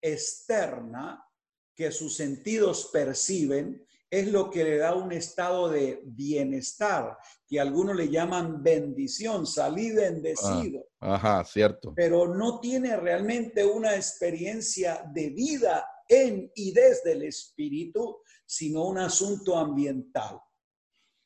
externa 0.00 1.28
que 1.74 1.90
sus 1.90 2.14
sentidos 2.14 2.88
perciben 2.92 3.84
es 4.18 4.28
lo 4.28 4.48
que 4.48 4.62
le 4.62 4.76
da 4.76 4.94
un 4.94 5.10
estado 5.10 5.68
de 5.68 6.00
bienestar, 6.04 7.18
que 7.48 7.58
algunos 7.58 7.96
le 7.96 8.08
llaman 8.08 8.62
bendición, 8.62 9.44
salí 9.46 9.90
bendecido. 9.90 10.86
Ah, 11.00 11.14
ajá, 11.14 11.44
cierto. 11.44 11.92
Pero 11.96 12.32
no 12.32 12.60
tiene 12.60 12.96
realmente 12.96 13.64
una 13.64 13.96
experiencia 13.96 15.04
de 15.12 15.30
vida 15.30 15.84
en 16.08 16.50
y 16.54 16.72
desde 16.72 17.12
el 17.12 17.24
espíritu, 17.24 18.18
sino 18.46 18.84
un 18.84 18.98
asunto 18.98 19.56
ambiental, 19.56 20.40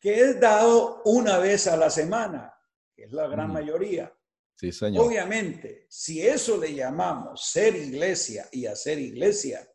que 0.01 0.21
es 0.21 0.41
dado 0.41 1.03
una 1.05 1.39
vez 1.39 1.67
a 1.67 1.77
la 1.77 1.91
semana, 1.91 2.55
que 2.95 3.05
es 3.05 3.13
la 3.13 3.29
gran 3.29 3.53
mayoría. 3.53 4.11
Sí, 4.55 4.73
señor. 4.73 5.07
Obviamente, 5.07 5.87
si 5.91 6.27
eso 6.27 6.57
le 6.57 6.75
llamamos 6.75 7.51
ser 7.51 7.77
iglesia 7.77 8.49
y 8.51 8.67
hacer 8.67 8.99
iglesia, 8.99 9.69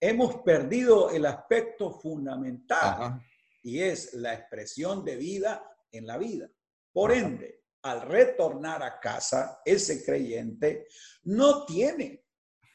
hemos 0.00 0.42
perdido 0.42 1.10
el 1.10 1.26
aspecto 1.26 1.90
fundamental 1.92 3.20
y 3.62 3.80
es 3.82 4.14
la 4.14 4.34
expresión 4.34 5.04
de 5.04 5.16
vida 5.16 5.64
en 5.90 6.06
la 6.06 6.18
vida. 6.18 6.48
Por 6.92 7.12
ende, 7.12 7.64
al 7.82 8.02
retornar 8.02 8.82
a 8.82 8.98
casa, 9.00 9.60
ese 9.64 10.04
creyente 10.04 10.86
no 11.24 11.64
tiene 11.64 12.24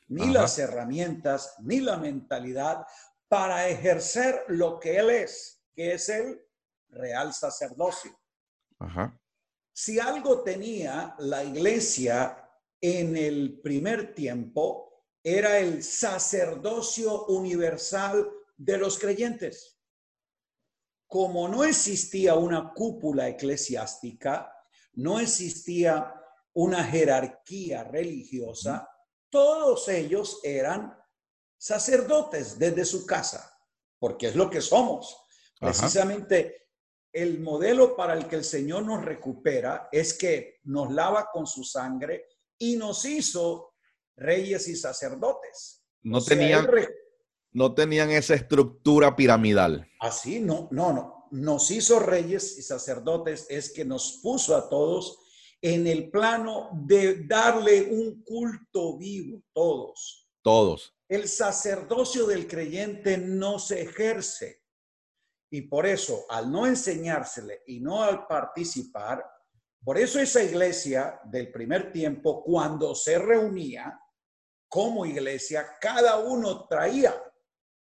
ni 0.08 0.32
las 0.32 0.60
herramientas 0.60 1.56
ni 1.60 1.80
la 1.80 1.98
mentalidad 1.98 2.86
para 3.28 3.68
ejercer 3.68 4.44
lo 4.50 4.80
que 4.80 4.98
él 4.98 5.10
es, 5.10 5.64
que 5.74 5.94
es 5.94 6.10
el 6.10 6.40
real 6.90 7.34
sacerdocio. 7.34 8.12
Si 9.74 10.00
algo 10.00 10.44
tenía 10.44 11.16
la 11.18 11.44
iglesia 11.44 12.48
en 12.80 13.18
el 13.18 13.60
primer 13.62 14.14
tiempo, 14.14 14.93
era 15.24 15.60
el 15.60 15.84
sacerdocio 15.84 17.26
universal 17.28 18.30
de 18.58 18.78
los 18.78 19.00
creyentes. 19.00 19.80
Como 21.08 21.48
no 21.48 21.64
existía 21.64 22.36
una 22.36 22.74
cúpula 22.74 23.30
eclesiástica, 23.30 24.54
no 24.94 25.20
existía 25.20 26.14
una 26.54 26.84
jerarquía 26.84 27.84
religiosa, 27.84 28.90
todos 29.30 29.88
ellos 29.88 30.40
eran 30.44 30.96
sacerdotes 31.58 32.60
desde 32.60 32.86
su 32.86 33.06
casa, 33.06 33.58
porque 33.98 34.28
es 34.28 34.36
lo 34.36 34.50
que 34.50 34.62
somos. 34.62 35.18
Precisamente 35.60 36.68
el 37.12 37.40
modelo 37.40 37.96
para 37.96 38.14
el 38.14 38.28
que 38.28 38.36
el 38.36 38.44
Señor 38.44 38.84
nos 38.84 39.06
recupera 39.06 39.88
es 39.92 40.14
que 40.16 40.60
nos 40.64 40.92
lava 40.92 41.30
con 41.32 41.48
su 41.48 41.64
sangre 41.64 42.28
y 42.58 42.76
nos 42.76 43.06
hizo 43.06 43.73
reyes 44.16 44.68
y 44.68 44.76
sacerdotes. 44.76 45.84
No 46.02 46.22
tenían, 46.24 46.68
no 47.52 47.74
tenían 47.74 48.12
esa 48.12 48.36
estructura 48.36 49.16
piramidal. 49.16 49.88
Así, 50.00 50.40
no, 50.40 50.68
no, 50.72 50.94
no. 50.94 51.28
Nos 51.32 51.72
hizo 51.72 52.00
reyes 52.00 52.58
y 52.58 52.62
sacerdotes 52.62 53.48
es 53.50 53.72
que 53.72 53.86
nos 53.86 54.20
puso 54.22 54.56
a 54.56 54.70
todos 54.70 55.20
en 55.62 55.88
el 55.88 56.12
plano 56.12 56.70
de 56.74 57.26
darle 57.26 57.84
un 57.90 58.22
culto 58.24 58.98
vivo, 58.98 59.42
todos. 59.54 60.30
Todos. 60.42 60.94
El 61.08 61.30
sacerdocio 61.30 62.28
del 62.28 62.48
creyente 62.48 63.18
no 63.18 63.60
se 63.60 63.82
ejerce. 63.82 64.62
Y 65.50 65.62
por 65.62 65.86
eso, 65.86 66.26
al 66.30 66.52
no 66.52 66.68
enseñársele 66.68 67.62
y 67.68 67.80
no 67.80 68.04
al 68.04 68.28
participar, 68.28 69.24
por 69.84 69.98
eso 69.98 70.20
esa 70.20 70.44
iglesia 70.44 71.20
del 71.26 71.52
primer 71.52 71.92
tiempo, 71.92 72.44
cuando 72.44 72.96
se 72.96 73.18
reunía, 73.18 74.00
como 74.74 75.06
iglesia, 75.06 75.78
cada 75.80 76.18
uno 76.18 76.66
traía. 76.66 77.14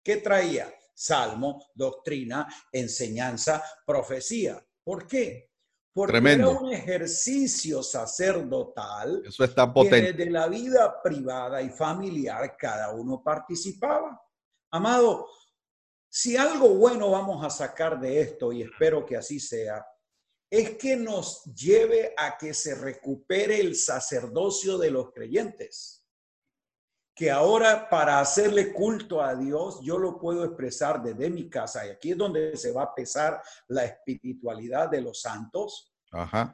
¿Qué 0.04 0.18
traía? 0.18 0.72
Salmo, 0.94 1.66
doctrina, 1.74 2.46
enseñanza, 2.70 3.60
profecía. 3.84 4.64
¿Por 4.84 5.04
qué? 5.04 5.50
Porque 5.92 6.16
era 6.16 6.48
un 6.48 6.72
ejercicio 6.72 7.82
sacerdotal. 7.82 9.20
Eso 9.26 9.42
está 9.42 9.74
potente. 9.74 10.14
Que 10.14 10.30
la 10.30 10.46
vida 10.46 11.02
privada 11.02 11.60
y 11.60 11.70
familiar 11.70 12.56
cada 12.56 12.92
uno 12.92 13.20
participaba. 13.20 14.22
Amado, 14.70 15.28
si 16.08 16.36
algo 16.36 16.68
bueno 16.68 17.10
vamos 17.10 17.44
a 17.44 17.50
sacar 17.50 17.98
de 17.98 18.20
esto, 18.20 18.52
y 18.52 18.62
espero 18.62 19.04
que 19.04 19.16
así 19.16 19.40
sea, 19.40 19.84
es 20.48 20.78
que 20.78 20.94
nos 20.94 21.42
lleve 21.46 22.14
a 22.16 22.38
que 22.38 22.54
se 22.54 22.76
recupere 22.76 23.58
el 23.58 23.74
sacerdocio 23.74 24.78
de 24.78 24.92
los 24.92 25.10
creyentes 25.10 26.05
que 27.16 27.30
ahora 27.30 27.88
para 27.88 28.20
hacerle 28.20 28.74
culto 28.74 29.22
a 29.22 29.34
Dios 29.34 29.80
yo 29.82 29.96
lo 29.96 30.18
puedo 30.18 30.44
expresar 30.44 31.02
desde 31.02 31.30
mi 31.30 31.48
casa. 31.48 31.86
Y 31.86 31.90
aquí 31.90 32.10
es 32.10 32.18
donde 32.18 32.54
se 32.58 32.72
va 32.72 32.82
a 32.82 32.94
pesar 32.94 33.40
la 33.68 33.86
espiritualidad 33.86 34.90
de 34.90 35.00
los 35.00 35.22
santos, 35.22 35.94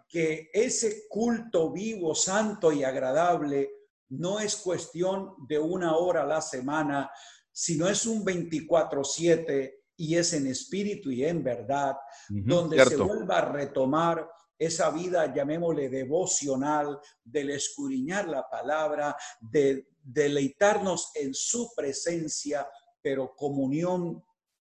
que 0.08 0.50
ese 0.52 1.08
culto 1.08 1.72
vivo, 1.72 2.14
santo 2.14 2.72
y 2.72 2.84
agradable 2.84 3.70
no 4.10 4.38
es 4.38 4.56
cuestión 4.56 5.34
de 5.48 5.58
una 5.58 5.96
hora 5.96 6.22
a 6.22 6.26
la 6.26 6.40
semana, 6.40 7.10
sino 7.50 7.88
es 7.88 8.06
un 8.06 8.24
24/7 8.24 9.80
y 9.96 10.16
es 10.16 10.32
en 10.32 10.46
espíritu 10.46 11.10
y 11.10 11.24
en 11.24 11.42
verdad, 11.42 11.96
donde 12.28 12.84
se 12.84 12.96
vuelva 12.96 13.38
a 13.38 13.52
retomar 13.52 14.28
esa 14.62 14.90
vida, 14.90 15.32
llamémosle 15.32 15.88
devocional, 15.88 17.00
del 17.24 17.50
escudriñar 17.50 18.28
la 18.28 18.48
palabra, 18.48 19.16
de 19.40 19.88
deleitarnos 20.02 21.10
en 21.14 21.34
su 21.34 21.72
presencia, 21.74 22.68
pero 23.00 23.34
comunión 23.34 24.22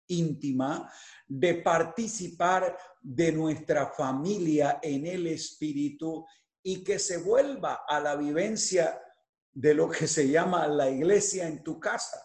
íntima, 0.07 0.91
de 1.27 1.55
participar 1.55 2.77
de 3.01 3.31
nuestra 3.31 3.87
familia 3.87 4.79
en 4.81 5.05
el 5.07 5.27
Espíritu 5.27 6.25
y 6.63 6.83
que 6.83 6.99
se 6.99 7.17
vuelva 7.17 7.85
a 7.87 7.99
la 7.99 8.15
vivencia 8.15 9.01
de 9.51 9.73
lo 9.73 9.89
que 9.89 10.07
se 10.07 10.27
llama 10.27 10.67
la 10.67 10.89
iglesia 10.89 11.47
en 11.47 11.63
tu 11.63 11.79
casa. 11.79 12.21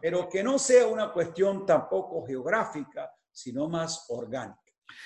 Pero 0.00 0.28
que 0.28 0.42
no 0.42 0.58
sea 0.58 0.86
una 0.86 1.12
cuestión 1.12 1.64
tampoco 1.64 2.26
geográfica, 2.26 3.12
sino 3.30 3.68
más 3.68 4.06
orgánica. 4.08 4.60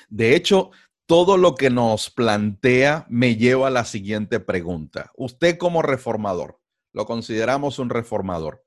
De 0.08 0.34
hecho, 0.34 0.70
todo 1.06 1.36
lo 1.36 1.54
que 1.54 1.70
nos 1.70 2.10
plantea 2.10 3.06
me 3.08 3.36
lleva 3.36 3.68
a 3.68 3.70
la 3.70 3.84
siguiente 3.84 4.40
pregunta. 4.40 5.12
Usted 5.16 5.56
como 5.56 5.82
reformador, 5.82 6.60
lo 6.92 7.06
consideramos 7.06 7.78
un 7.78 7.90
reformador, 7.90 8.64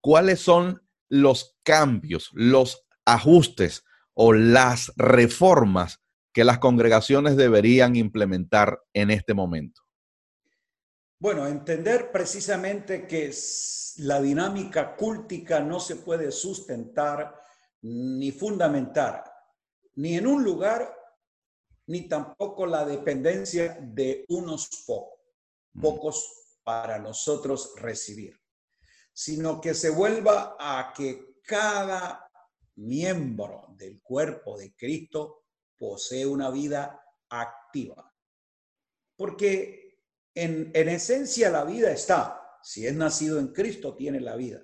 ¿cuáles 0.00 0.40
son 0.40 0.82
los 1.08 1.56
cambios, 1.62 2.30
los 2.32 2.86
ajustes 3.04 3.84
o 4.14 4.32
las 4.32 4.92
reformas 4.96 6.02
que 6.32 6.44
las 6.44 6.58
congregaciones 6.58 7.36
deberían 7.36 7.96
implementar 7.96 8.82
en 8.92 9.10
este 9.10 9.32
momento? 9.32 9.82
Bueno, 11.18 11.46
entender 11.46 12.10
precisamente 12.12 13.06
que 13.06 13.32
la 13.98 14.20
dinámica 14.20 14.96
cúltica 14.96 15.60
no 15.60 15.80
se 15.80 15.96
puede 15.96 16.30
sustentar 16.30 17.40
ni 17.82 18.32
fundamentar 18.32 19.24
ni 19.96 20.16
en 20.16 20.26
un 20.26 20.44
lugar 20.44 20.95
ni 21.86 22.08
tampoco 22.08 22.66
la 22.66 22.84
dependencia 22.84 23.78
de 23.80 24.24
unos 24.28 24.84
pocos, 24.86 25.20
mm. 25.74 25.80
pocos 25.80 26.58
para 26.64 26.98
nosotros 26.98 27.72
recibir, 27.76 28.40
sino 29.12 29.60
que 29.60 29.74
se 29.74 29.90
vuelva 29.90 30.56
a 30.58 30.92
que 30.92 31.40
cada 31.42 32.28
miembro 32.76 33.66
del 33.76 34.00
cuerpo 34.02 34.58
de 34.58 34.74
Cristo 34.74 35.44
posee 35.78 36.26
una 36.26 36.50
vida 36.50 37.00
activa. 37.28 38.12
Porque 39.16 40.00
en, 40.34 40.70
en 40.74 40.88
esencia 40.88 41.50
la 41.50 41.64
vida 41.64 41.92
está, 41.92 42.58
si 42.62 42.86
es 42.86 42.94
nacido 42.94 43.38
en 43.38 43.48
Cristo 43.48 43.94
tiene 43.94 44.20
la 44.20 44.34
vida. 44.34 44.60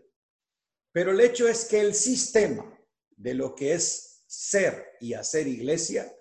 Pero 0.91 1.13
el 1.13 1.21
hecho 1.21 1.49
es 1.49 1.65
que 1.65 1.81
el 1.81 1.95
sistema 1.95 2.79
de 3.11 3.35
lo 3.35 3.55
que 3.55 3.75
es 3.75 4.25
ser 4.27 4.97
y 5.01 5.15
hacer 5.15 5.47
iglesia 5.47 6.13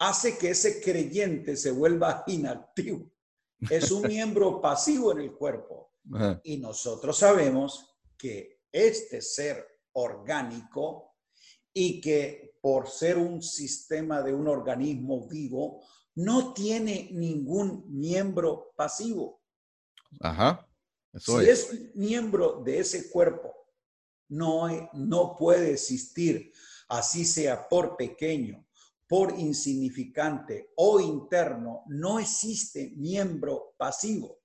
hace 0.00 0.36
que 0.38 0.50
ese 0.50 0.80
creyente 0.80 1.56
se 1.56 1.70
vuelva 1.70 2.24
inactivo. 2.26 3.10
Es 3.68 3.90
un 3.90 4.08
miembro 4.08 4.60
pasivo 4.60 5.12
en 5.12 5.20
el 5.20 5.32
cuerpo. 5.32 5.92
Y 6.42 6.56
nosotros 6.56 7.18
sabemos 7.18 7.98
que 8.16 8.62
este 8.72 9.20
ser 9.20 9.64
orgánico 9.92 11.14
y 11.72 12.00
que 12.00 12.56
por 12.60 12.88
ser 12.88 13.18
un 13.18 13.42
sistema 13.42 14.22
de 14.22 14.34
un 14.34 14.48
organismo 14.48 15.28
vivo, 15.28 15.82
no 16.14 16.52
tiene 16.52 17.08
ningún 17.12 17.84
miembro 17.88 18.72
pasivo. 18.76 19.42
Ajá. 20.20 20.66
si 21.14 21.48
es. 21.48 21.94
miembro 21.94 22.62
de 22.64 22.80
ese 22.80 23.10
cuerpo, 23.10 23.54
no, 24.28 24.90
no 24.94 25.36
puede 25.36 25.72
existir, 25.72 26.52
así 26.88 27.24
sea 27.24 27.68
por 27.68 27.96
pequeño, 27.96 28.66
por 29.10 29.36
insignificante 29.36 30.70
o 30.76 31.00
interno, 31.00 31.82
no 31.88 32.20
existe 32.20 32.92
miembro 32.96 33.74
pasivo. 33.76 34.38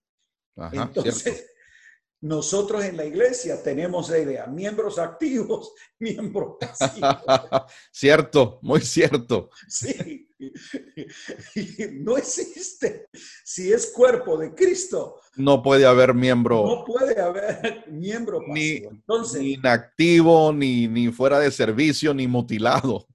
Entonces, 0.71 1.45
nosotros 2.21 2.83
en 2.83 2.97
la 2.97 3.05
iglesia 3.05 3.61
tenemos 3.61 4.09
la 4.09 4.17
idea, 4.17 4.47
miembros 4.47 4.97
activos, 4.97 5.71
miembros 5.99 6.55
pasivos. 6.59 7.15
cierto, 7.91 8.57
muy 8.63 8.81
cierto. 8.81 9.51
Sí, 9.67 10.31
no 11.99 12.17
existe. 12.17 13.07
Si 13.43 13.71
es 13.71 13.91
cuerpo 13.91 14.35
de 14.35 14.55
Cristo. 14.55 15.21
No 15.35 15.61
puede 15.61 15.85
haber 15.85 16.15
miembro. 16.15 16.65
No 16.65 16.85
puede 16.85 17.21
haber 17.21 17.85
miembro 17.91 18.39
pasivo. 18.39 18.55
Ni, 18.55 18.97
Entonces, 18.97 19.41
ni 19.41 19.53
inactivo, 19.53 20.51
ni, 20.51 20.87
ni 20.87 21.11
fuera 21.11 21.37
de 21.37 21.51
servicio, 21.51 22.15
ni 22.15 22.25
mutilado. 22.25 23.05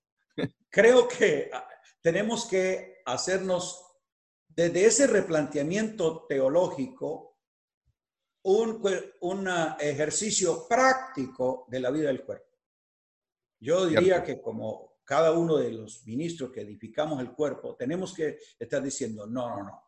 Creo 0.70 1.08
que 1.08 1.50
ah, 1.52 1.68
tenemos 2.00 2.46
que 2.46 3.02
hacernos, 3.04 3.84
desde 4.48 4.86
ese 4.86 5.06
replanteamiento 5.06 6.26
teológico, 6.28 7.38
un, 8.42 8.82
un 9.20 9.48
ejercicio 9.78 10.66
práctico 10.66 11.66
de 11.68 11.80
la 11.80 11.90
vida 11.90 12.06
del 12.06 12.24
cuerpo. 12.24 12.56
Yo 13.58 13.86
diría 13.86 14.22
que 14.22 14.40
como 14.40 15.00
cada 15.04 15.32
uno 15.32 15.56
de 15.56 15.72
los 15.72 16.06
ministros 16.06 16.50
que 16.50 16.62
edificamos 16.62 17.20
el 17.20 17.32
cuerpo, 17.32 17.76
tenemos 17.76 18.14
que 18.14 18.38
estar 18.58 18.82
diciendo, 18.82 19.26
no, 19.26 19.50
no, 19.50 19.64
no. 19.64 19.84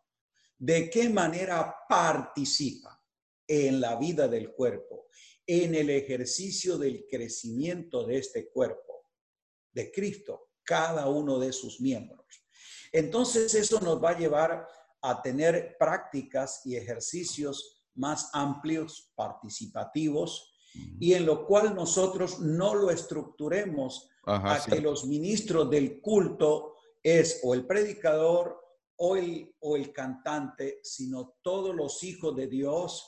¿De 0.59 0.91
qué 0.91 1.09
manera 1.09 1.75
participa 1.89 3.03
en 3.47 3.81
la 3.81 3.97
vida 3.97 4.29
del 4.29 4.53
cuerpo, 4.53 5.07
en 5.47 5.75
el 5.75 5.91
ejercicio 5.91 6.77
del 6.77 7.07
crecimiento 7.07 8.05
de 8.05 8.19
este 8.19 8.49
cuerpo, 8.49 9.07
de 9.73 9.91
Cristo, 9.91 10.52
cada 10.65 11.09
uno 11.09 11.39
de 11.39 11.53
sus 11.53 11.81
miembros? 11.81 12.27
Entonces 12.93 13.55
eso 13.55 13.81
nos 13.81 14.03
va 14.03 14.11
a 14.11 14.19
llevar 14.19 14.67
a 15.01 15.23
tener 15.23 15.77
prácticas 15.79 16.63
y 16.65 16.77
ejercicios 16.77 17.83
más 17.95 18.31
amplios, 18.33 19.13
participativos, 19.15 20.53
y 20.99 21.13
en 21.15 21.27
lo 21.27 21.47
cual 21.47 21.75
nosotros 21.75 22.41
no 22.41 22.75
lo 22.75 22.91
estructuremos 22.91 24.09
a 24.25 24.65
que 24.65 24.81
los 24.81 25.07
ministros 25.07 25.69
del 25.69 26.01
culto 26.01 26.77
es 27.03 27.41
o 27.43 27.55
el 27.55 27.67
predicador 27.67 28.59
o 28.97 29.17
el, 29.17 29.55
o 29.61 29.77
el 29.77 29.93
cantante, 29.93 30.81
sino 30.83 31.37
todos 31.43 31.75
los 31.75 32.03
hijos 32.05 32.35
de 32.37 32.47
Dios 32.47 33.07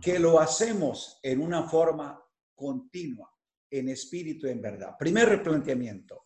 que 0.00 0.18
lo 0.18 0.40
hacemos 0.40 1.20
en 1.22 1.40
una 1.40 1.68
forma 1.68 2.20
continua, 2.54 3.30
en 3.70 3.90
espíritu 3.90 4.46
y 4.46 4.50
en 4.50 4.62
verdad. 4.62 4.96
Primer 4.98 5.28
replanteamiento 5.28 6.23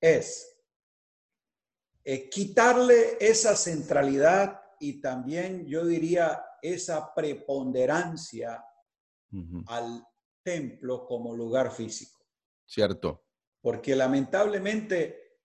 es 0.00 0.58
eh, 2.04 2.28
quitarle 2.30 3.18
esa 3.20 3.56
centralidad 3.56 4.60
y 4.80 5.00
también 5.00 5.66
yo 5.66 5.84
diría 5.84 6.44
esa 6.62 7.14
preponderancia 7.14 8.64
al 9.66 10.06
templo 10.42 11.06
como 11.06 11.34
lugar 11.34 11.70
físico. 11.70 12.18
Cierto. 12.64 13.24
Porque 13.60 13.94
lamentablemente 13.94 15.38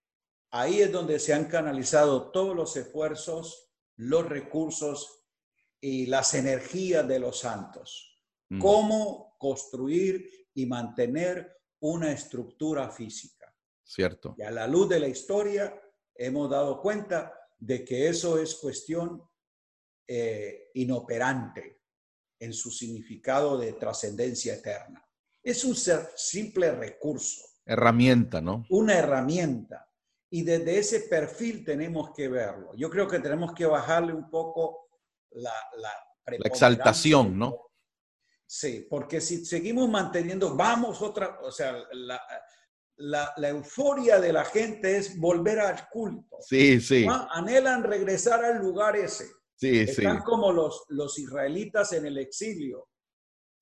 ahí 0.50 0.80
es 0.80 0.90
donde 0.90 1.18
se 1.18 1.34
han 1.34 1.46
canalizado 1.46 2.30
todos 2.30 2.56
los 2.56 2.76
esfuerzos, 2.76 3.70
los 3.96 4.26
recursos 4.26 5.26
y 5.80 6.06
las 6.06 6.32
energías 6.34 7.06
de 7.06 7.18
los 7.18 7.40
santos. 7.40 8.10
Cómo 8.60 9.36
construir 9.38 10.48
y 10.54 10.64
mantener 10.66 11.54
una 11.80 12.12
estructura 12.12 12.88
física. 12.88 13.33
Cierto. 13.84 14.34
Y 14.38 14.42
a 14.42 14.50
la 14.50 14.66
luz 14.66 14.88
de 14.88 14.98
la 14.98 15.08
historia 15.08 15.78
hemos 16.14 16.50
dado 16.50 16.80
cuenta 16.80 17.32
de 17.58 17.84
que 17.84 18.08
eso 18.08 18.38
es 18.38 18.54
cuestión 18.56 19.22
eh, 20.06 20.70
inoperante 20.74 21.82
en 22.38 22.52
su 22.52 22.70
significado 22.70 23.56
de 23.58 23.74
trascendencia 23.74 24.54
eterna. 24.54 25.06
Es 25.42 25.64
un 25.64 25.74
ser, 25.74 26.10
simple 26.16 26.72
recurso. 26.72 27.42
Herramienta, 27.64 28.40
¿no? 28.40 28.66
Una 28.70 28.98
herramienta. 28.98 29.88
Y 30.30 30.42
desde 30.42 30.78
ese 30.78 31.00
perfil 31.00 31.64
tenemos 31.64 32.10
que 32.14 32.28
verlo. 32.28 32.74
Yo 32.74 32.90
creo 32.90 33.06
que 33.06 33.20
tenemos 33.20 33.52
que 33.54 33.66
bajarle 33.66 34.12
un 34.12 34.28
poco 34.30 34.88
la, 35.30 35.52
la, 35.76 35.92
la 36.26 36.48
exaltación, 36.48 37.38
¿no? 37.38 37.70
Sí, 38.46 38.86
porque 38.88 39.20
si 39.20 39.44
seguimos 39.44 39.88
manteniendo, 39.88 40.54
vamos 40.54 41.00
otra, 41.02 41.38
o 41.40 41.50
sea, 41.50 41.76
la, 41.92 42.20
la, 42.96 43.32
la, 43.36 43.48
euforia 43.48 44.20
de 44.20 44.32
la 44.32 44.44
gente 44.44 44.96
es 44.96 45.18
volver 45.18 45.60
al 45.60 45.88
culto. 45.88 46.36
Sí, 46.40 46.80
sí. 46.80 47.06
Anhelan 47.30 47.82
regresar 47.82 48.44
al 48.44 48.58
lugar 48.58 48.96
ese. 48.96 49.26
Sí, 49.56 49.80
Están 49.80 50.22
como 50.22 50.52
los, 50.52 50.84
los 50.88 51.18
israelitas 51.18 51.92
en 51.92 52.06
el 52.06 52.18
exilio. 52.18 52.88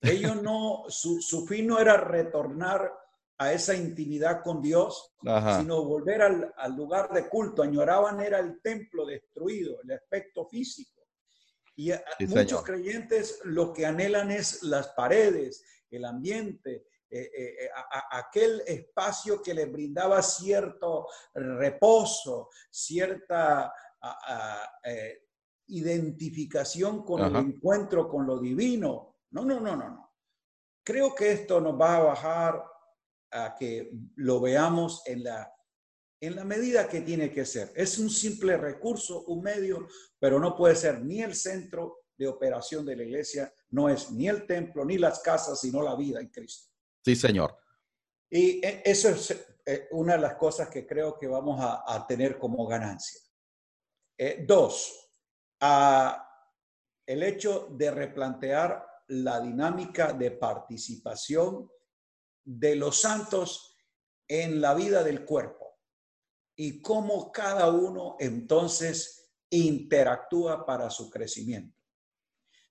Ellos 0.01 0.43
no, 0.43 0.85
su, 0.89 1.21
su 1.21 1.47
fin 1.47 1.67
no 1.67 1.79
era 1.79 1.97
retornar 1.97 2.93
a 3.39 3.53
esa 3.53 3.75
intimidad 3.75 4.43
con 4.43 4.63
Dios, 4.63 5.15
sino 5.21 5.85
volver 5.85 6.23
al, 6.23 6.55
al, 6.57 6.77
lugar 6.77 7.13
de 7.13 7.29
culto. 7.29 7.63
Añoraban 7.63 8.21
era 8.21 8.39
el 8.39 8.61
templo 8.61 9.05
destruido, 9.05 9.81
el 9.83 9.93
aspecto 9.93 10.47
físico. 10.47 11.03
Y 11.75 11.93
muchos 12.29 12.63
creyentes 12.63 13.41
lo 13.45 13.73
que 13.73 13.87
anhelan 13.87 14.31
es 14.31 14.63
las 14.63 14.89
paredes, 14.89 15.65
el 15.91 16.05
ambiente, 16.05 16.87
eh, 17.13 17.31
eh, 17.35 17.65
eh 17.65 17.71
aquel 18.13 18.63
espacio 18.67 19.43
que 19.43 19.53
les 19.53 19.71
brindaba 19.71 20.23
cierto 20.23 21.07
reposo, 21.35 22.49
cierta 22.71 23.73
eh, 24.85 25.27
identificación 25.67 27.05
con 27.05 27.21
el 27.21 27.37
encuentro 27.37 28.09
con 28.09 28.27
lo 28.27 28.39
divino. 28.39 29.19
No, 29.33 29.45
no, 29.45 29.61
no, 29.61 29.77
no, 29.77 29.91
no. 29.91 30.15
Creo 30.83 31.15
que 31.15 31.33
esto 31.33 31.61
nos 31.61 31.79
va 31.79 31.97
a 31.97 32.03
bajar 32.03 32.65
a 33.31 33.55
que 33.55 33.93
lo 34.17 34.41
veamos 34.41 35.03
en 35.07 35.25
la, 35.25 35.55
en 36.21 36.35
la 36.35 36.45
medida 36.45 36.89
que 36.89 37.03
tiene 37.03 37.31
que 37.31 37.45
ser. 37.45 37.73
Es 37.77 37.99
un 37.99 38.09
simple 38.09 38.57
recurso, 38.57 39.25
un 39.27 39.43
medio, 39.43 39.87
pero 40.19 40.41
no 40.41 40.57
puede 40.57 40.77
ser 40.77 41.03
ni 41.05 41.23
el 41.23 41.35
centro 41.35 41.99
de 42.17 42.27
operación 42.27 42.85
de 42.87 42.97
la 42.97 43.05
iglesia, 43.05 43.53
no 43.71 43.89
es 43.89 44.11
ni 44.11 44.29
el 44.29 44.47
templo, 44.47 44.85
ni 44.85 44.99
las 44.99 45.21
casas, 45.21 45.61
sino 45.61 45.83
la 45.83 45.95
vida 45.95 46.21
en 46.21 46.29
Cristo. 46.29 46.72
Sí, 47.05 47.17
Señor. 47.17 47.59
Y 48.31 48.65
e, 48.65 48.83
eso 48.85 49.09
es 49.11 49.31
eh, 49.67 49.89
una 49.93 50.15
de 50.15 50.21
las 50.21 50.35
cosas 50.37 50.69
que 50.69 50.87
creo 50.87 51.19
que 51.19 51.27
vamos 51.27 51.59
a, 51.61 52.07
tener 52.07 52.39
como 52.39 52.67
ganancia. 52.67 53.21
Eh, 54.17 54.45
dos, 54.47 55.11
el 57.07 57.23
hecho 57.23 57.69
de 57.71 57.91
replantear 57.91 58.87
la 59.09 59.41
dinámica 59.41 60.13
de 60.13 60.31
participación 60.31 61.71
de 62.45 62.77
los 62.77 63.01
santos 63.01 63.77
en 64.27 64.61
la 64.61 64.75
vida 64.75 65.05
del 65.05 65.25
cuerpo 65.25 65.79
y 66.57 66.81
cómo 66.81 67.31
cada 67.31 67.71
uno 67.71 68.17
entonces 68.19 69.35
interactúa 69.51 70.65
para 70.65 70.91
su 70.91 71.11
crecimiento. 71.11 71.79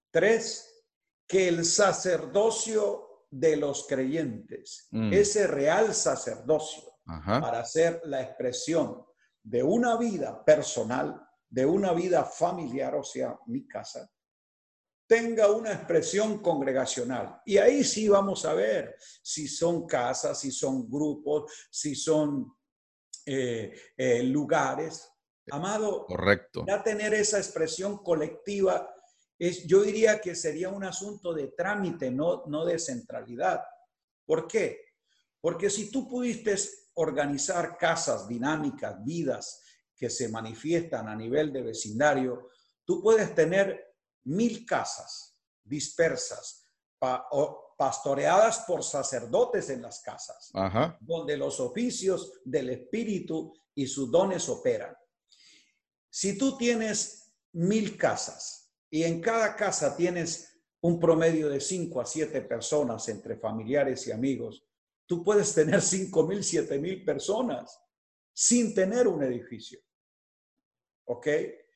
Tres, 0.10 0.86
que 1.28 1.48
el 1.48 1.64
sacerdocio 1.64 3.11
de 3.32 3.56
los 3.56 3.88
creyentes, 3.88 4.88
mm. 4.92 5.14
ese 5.14 5.48
real 5.48 5.96
sacerdocio, 5.96 6.84
para 7.26 7.66
ser 7.66 8.02
la 8.06 8.22
expresión 8.22 9.04
de 9.42 9.64
una 9.64 9.98
vida 9.98 10.46
personal, 10.46 11.22
de 11.50 11.66
una 11.66 11.94
vida 11.94 12.24
familiar, 12.24 12.96
o 12.96 13.04
sea, 13.04 13.38
mi 13.48 13.68
casa, 13.68 14.10
tenga 15.08 15.52
una 15.52 15.74
expresión 15.74 16.40
congregacional. 16.40 17.42
Y 17.46 17.58
ahí 17.58 17.84
sí 17.84 18.08
vamos 18.08 18.46
a 18.46 18.54
ver 18.54 18.96
si 19.22 19.48
son 19.48 19.86
casas, 19.86 20.40
si 20.40 20.52
son 20.52 20.90
grupos, 20.90 21.52
si 21.70 21.96
son 21.96 22.54
eh, 23.26 23.74
eh, 23.98 24.24
lugares. 24.24 25.10
Amado, 25.52 26.06
correcto. 26.06 26.64
Ya 26.66 26.82
tener 26.82 27.14
esa 27.14 27.40
expresión 27.40 27.98
colectiva 27.98 28.90
es, 29.42 29.66
yo 29.66 29.82
diría 29.82 30.22
que 30.22 30.36
sería 30.36 30.70
un 30.70 30.84
asunto 30.84 31.34
de 31.34 31.48
trámite, 31.48 32.12
no, 32.12 32.44
no 32.46 32.64
de 32.64 32.78
centralidad. 32.78 33.64
¿Por 34.24 34.48
qué? 34.48 34.82
Porque 35.40 35.72
si 35.72 35.90
tú 35.90 36.08
pudiste 36.08 36.56
organizar 36.94 37.76
casas 37.76 38.28
dinámicas, 38.28 39.04
vidas, 39.04 39.64
que 39.96 40.12
se 40.12 40.30
manifiestan 40.30 41.08
a 41.08 41.16
nivel 41.16 41.52
de 41.52 41.64
vecindario, 41.64 42.50
tú 42.86 43.02
puedes 43.02 43.34
tener 43.34 43.96
mil 44.26 44.64
casas 44.64 45.36
dispersas, 45.64 46.68
pastoreadas 47.78 48.60
por 48.68 48.84
sacerdotes 48.84 49.72
en 49.72 49.82
las 49.82 50.02
casas, 50.02 50.52
donde 51.00 51.36
los 51.36 51.60
oficios 51.60 52.42
del 52.46 52.70
Espíritu 52.70 53.52
y 53.74 53.88
sus 53.88 54.12
dones 54.12 54.48
operan. 54.50 54.96
Si 56.12 56.38
tú 56.38 56.58
tienes 56.58 57.34
mil 57.54 57.98
casas 57.98 58.61
y 58.92 59.04
en 59.04 59.22
cada 59.22 59.56
casa 59.56 59.96
tienes 59.96 60.60
un 60.82 61.00
promedio 61.00 61.50
de 61.50 61.62
cinco 61.62 62.02
a 62.02 62.06
siete 62.06 62.42
personas 62.42 63.08
entre 63.08 63.38
familiares 63.38 64.06
y 64.08 64.12
amigos, 64.12 64.66
tú 65.06 65.24
puedes 65.24 65.54
tener 65.54 65.82
cinco 65.82 66.28
mil, 66.28 66.44
siete 66.44 66.78
mil 66.78 67.04
personas 67.06 67.80
sin 68.34 68.76
tener 68.76 69.08
un 69.08 69.24
edificio. 69.24 69.80
¿Ok? 71.06 71.28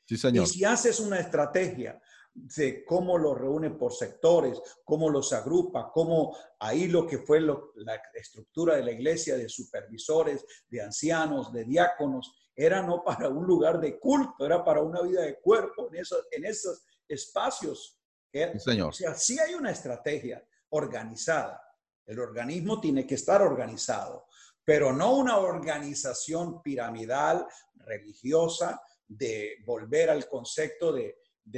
Sí, 0.05 0.17
señor. 0.17 0.43
Y 0.43 0.47
si 0.47 0.65
haces 0.65 0.99
una 0.99 1.19
estrategia 1.19 2.01
de 2.33 2.83
cómo 2.83 3.17
los 3.17 3.37
reúne 3.37 3.69
por 3.71 3.93
sectores, 3.93 4.61
cómo 4.83 5.09
los 5.09 5.31
agrupa, 5.31 5.89
cómo 5.93 6.35
ahí 6.59 6.87
lo 6.87 7.07
que 7.07 7.19
fue 7.19 7.39
la 7.39 8.01
estructura 8.13 8.75
de 8.75 8.83
la 8.83 8.91
iglesia, 8.91 9.37
de 9.37 9.47
supervisores, 9.47 10.45
de 10.67 10.81
ancianos, 10.81 11.53
de 11.53 11.63
diáconos, 11.63 12.33
era 12.53 12.81
no 12.81 13.03
para 13.03 13.29
un 13.29 13.45
lugar 13.45 13.79
de 13.79 13.99
culto, 13.99 14.45
era 14.45 14.63
para 14.63 14.81
una 14.81 15.01
vida 15.01 15.21
de 15.21 15.39
cuerpo 15.39 15.87
en 15.91 16.01
esos, 16.01 16.25
en 16.31 16.45
esos 16.45 16.85
espacios. 17.07 18.01
Sí, 18.31 18.59
señor. 18.59 18.89
O 18.89 18.93
sea, 18.93 19.15
sí 19.15 19.39
hay 19.39 19.53
una 19.53 19.71
estrategia 19.71 20.45
organizada. 20.69 21.61
El 22.05 22.19
organismo 22.19 22.79
tiene 22.79 23.07
que 23.07 23.15
estar 23.15 23.41
organizado, 23.41 24.27
pero 24.63 24.93
no 24.93 25.15
una 25.15 25.37
organización 25.37 26.61
piramidal, 26.61 27.47
religiosa, 27.75 28.81
de 29.07 29.57
volver 29.65 30.09
al 30.09 30.27
concepto 30.27 30.91
de, 30.91 31.15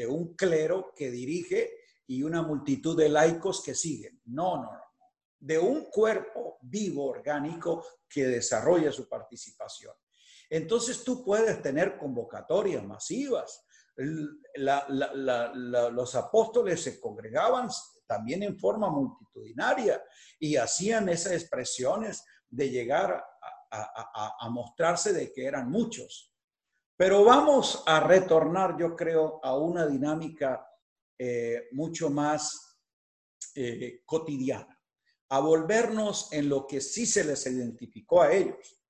un 0.08 0.36
clero 0.36 0.94
que 0.96 1.10
dirige 1.10 1.72
y 2.08 2.24
una 2.24 2.42
multitud 2.42 2.98
de 2.98 3.10
laicos 3.10 3.64
que 3.64 3.74
siguen. 3.74 4.22
No, 4.26 4.58
no, 4.58 4.74
no. 4.74 4.82
De 5.40 5.58
un 5.58 5.86
cuerpo 5.86 6.58
vivo, 6.62 7.06
orgánico, 7.06 7.86
que 8.10 8.26
desarrolla 8.26 8.92
su 8.92 9.08
participación. 9.08 9.94
Entonces 10.50 11.04
tú 11.04 11.24
puedes 11.24 11.62
tener 11.62 11.98
convocatorias 11.98 12.84
masivas. 12.84 13.66
Los 14.56 16.16
apóstoles 16.16 16.82
se 16.82 17.00
congregaban 17.00 17.70
también 18.06 18.44
en 18.44 18.58
forma 18.58 18.90
multitudinaria 18.90 20.02
y 20.40 20.56
hacían 20.56 21.10
esas 21.10 21.34
expresiones 21.34 22.24
de 22.50 22.70
llegar 22.70 23.24
a 23.72 24.50
mostrarse 24.50 25.12
de 25.14 25.34
que 25.34 25.46
eran 25.46 25.70
muchos. 25.70 26.34
Pero 26.98 27.24
vamos 27.24 27.84
a 27.86 28.00
retornar, 28.00 28.76
yo 28.78 28.96
creo, 28.96 29.40
a 29.44 29.56
una 29.56 29.86
dinámica 29.86 30.68
eh, 31.20 31.68
mucho 31.72 32.10
más 32.10 32.80
eh, 33.54 34.02
cotidiana, 34.04 34.82
a 35.30 35.40
volvernos 35.40 36.34
en 36.34 36.50
lo 36.50 36.66
que 36.66 36.82
sí 36.82 37.06
se 37.06 37.24
les 37.24 37.46
identificó 37.46 38.24
a 38.24 38.32
ellos. 38.32 38.82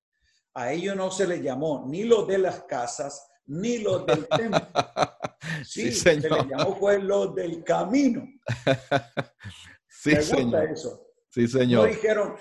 A 0.54 0.72
ellos 0.72 0.96
no 0.96 1.12
se 1.12 1.28
les 1.28 1.42
llamó 1.42 1.86
ni 1.86 2.06
lo 2.06 2.26
de 2.26 2.38
las 2.38 2.64
casas, 2.64 3.30
ni 3.48 3.80
lo 3.80 4.00
del 4.00 4.28
templo. 4.28 4.68
Sí, 5.66 5.92
se 5.92 6.16
les 6.20 6.30
llamó 6.30 6.76
fue 6.76 7.00
lo 7.00 7.28
del 7.28 7.64
camino. 7.64 8.28
sí, 9.88 10.16
señor. 10.22 10.66
eso. 10.66 11.08
Sí, 11.30 11.48
señor. 11.48 11.88
No 11.88 11.94
dijeron 11.96 12.36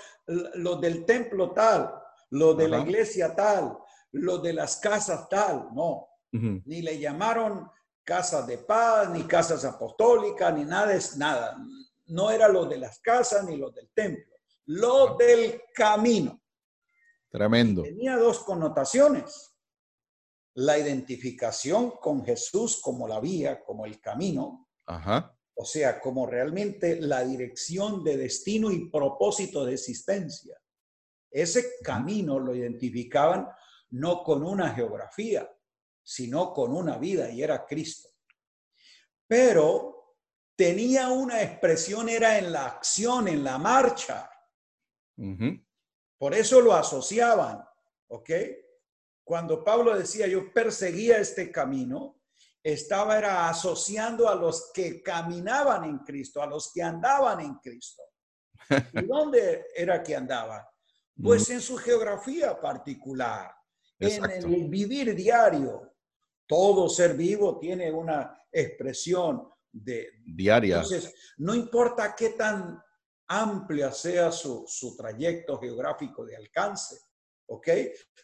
lo 0.55 0.75
del 0.75 1.05
templo 1.05 1.51
tal, 1.51 1.93
lo 2.31 2.53
de 2.53 2.67
la 2.67 2.79
iglesia 2.79 3.33
tal, 3.33 3.77
lo 4.11 4.39
de 4.39 4.53
las 4.53 4.77
casas 4.77 5.29
tal, 5.29 5.69
no. 5.73 6.09
Ni 6.31 6.81
le 6.81 6.99
llamaron 6.99 7.69
casas 8.03 8.45
de 8.45 8.57
paz, 8.57 9.09
ni 9.09 9.23
casas 9.23 9.63
apostólicas, 9.63 10.53
ni 10.53 10.65
nada, 10.65 10.93
es 10.93 11.17
nada. 11.17 11.57
No 12.07 12.29
era 12.29 12.47
lo 12.47 12.65
de 12.65 12.77
las 12.77 12.99
casas 12.99 13.45
ni 13.45 13.57
lo 13.57 13.71
del 13.71 13.89
templo, 13.93 14.35
lo 14.65 15.15
del 15.15 15.61
camino. 15.73 16.41
Tremendo. 17.29 17.83
Tenía 17.83 18.17
dos 18.17 18.39
connotaciones. 18.39 19.56
La 20.59 20.77
identificación 20.77 21.91
con 21.91 22.25
Jesús 22.25 22.81
como 22.81 23.07
la 23.07 23.19
vía, 23.19 23.63
como 23.63 23.85
el 23.85 24.01
camino. 24.01 24.69
O 25.53 25.65
sea, 25.65 25.99
como 25.99 26.25
realmente 26.25 26.99
la 26.99 27.23
dirección 27.23 28.03
de 28.03 28.17
destino 28.17 28.71
y 28.71 28.89
propósito 28.89 29.65
de 29.65 29.73
existencia. 29.73 30.59
Ese 31.29 31.63
camino 31.83 32.39
lo 32.39 32.55
identificaban 32.55 33.47
no 33.91 34.23
con 34.23 34.43
una 34.43 34.73
geografía, 34.73 35.47
sino 36.03 36.53
con 36.53 36.73
una 36.75 36.97
vida, 36.97 37.29
y 37.29 37.43
era 37.43 37.65
Cristo. 37.65 38.09
Pero 39.27 40.15
tenía 40.55 41.09
una 41.09 41.43
expresión, 41.43 42.09
era 42.09 42.39
en 42.39 42.51
la 42.51 42.65
acción, 42.65 43.27
en 43.27 43.43
la 43.43 43.59
marcha. 43.59 44.27
Por 46.17 46.33
eso 46.33 46.61
lo 46.61 46.73
asociaban, 46.73 47.63
¿ok? 48.07 48.29
Cuando 49.27 49.61
Pablo 49.61 49.93
decía, 49.93 50.25
yo 50.25 50.53
perseguía 50.53 51.17
este 51.17 51.51
camino, 51.51 52.21
estaba 52.63 53.17
era 53.17 53.49
asociando 53.49 54.29
a 54.29 54.35
los 54.35 54.71
que 54.73 55.03
caminaban 55.03 55.83
en 55.83 55.97
Cristo, 55.99 56.41
a 56.41 56.45
los 56.45 56.71
que 56.73 56.81
andaban 56.81 57.41
en 57.41 57.55
Cristo. 57.55 58.03
¿Y 58.93 59.01
dónde 59.05 59.65
era 59.75 60.01
que 60.01 60.15
andaban? 60.15 60.63
Pues 61.21 61.49
en 61.49 61.59
su 61.59 61.75
geografía 61.75 62.57
particular 62.61 63.51
en 63.99 64.31
el 64.31 64.69
vivir 64.69 65.13
diario. 65.13 65.93
Todo 66.47 66.87
ser 66.87 67.13
vivo 67.13 67.59
tiene 67.59 67.91
una 67.91 68.41
expresión 68.49 69.45
de 69.69 70.07
diaria. 70.25 70.77
Entonces, 70.77 71.13
no 71.39 71.53
importa 71.53 72.15
qué 72.15 72.29
tan 72.29 72.81
amplia 73.27 73.91
sea 73.91 74.31
su, 74.31 74.63
su 74.65 74.95
trayecto 74.95 75.59
geográfico 75.59 76.25
de 76.25 76.37
alcance, 76.37 77.06
¿ok? 77.47 77.67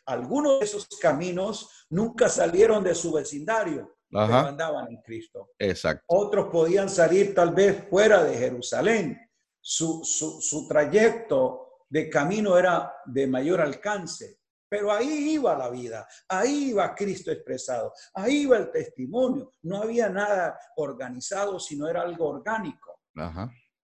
Algunos 0.06 0.60
de 0.60 0.66
esos 0.66 0.88
caminos 1.00 1.86
nunca 1.90 2.30
salieron 2.30 2.84
de 2.84 2.96
su 2.96 3.14
vecindario, 3.14 3.96
pero 4.10 4.34
andaban 4.34 4.88
en 4.90 5.02
Cristo. 5.02 5.52
Exacto. 5.58 6.04
Otros 6.08 6.48
podían 6.52 6.90
salir 6.90 7.34
tal 7.34 7.54
vez 7.54 7.88
fuera 7.90 8.24
de 8.24 8.38
Jerusalén. 8.38 9.20
Su, 9.60 10.04
su, 10.04 10.42
su 10.42 10.68
trayecto 10.68 11.64
de 11.90 12.10
camino 12.10 12.58
era 12.58 12.94
de 13.06 13.28
mayor 13.28 13.62
alcance, 13.62 14.40
pero 14.68 14.92
ahí 14.92 15.34
iba 15.34 15.56
la 15.56 15.70
vida, 15.70 16.08
ahí 16.28 16.70
iba 16.70 16.96
Cristo 16.96 17.32
expresado, 17.32 17.94
ahí 18.16 18.42
iba 18.42 18.58
el 18.58 18.72
testimonio. 18.72 19.52
No 19.62 19.84
había 19.84 20.10
nada 20.10 20.60
organizado, 20.78 21.60
sino 21.60 21.88
era 21.88 22.02
algo 22.02 22.28
orgánico. 22.30 23.00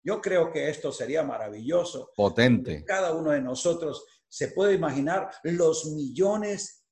Yo 0.04 0.20
creo 0.20 0.52
que 0.52 0.68
esto 0.68 0.92
sería 0.92 1.22
maravilloso. 1.22 2.12
Potente. 2.16 2.84
Cada 2.86 3.14
uno 3.14 3.30
de 3.30 3.42
nosotros 3.42 4.04
se 4.30 4.50
puede 4.50 4.76
imaginar 4.76 5.32
los 5.44 5.86
millones 5.88 6.86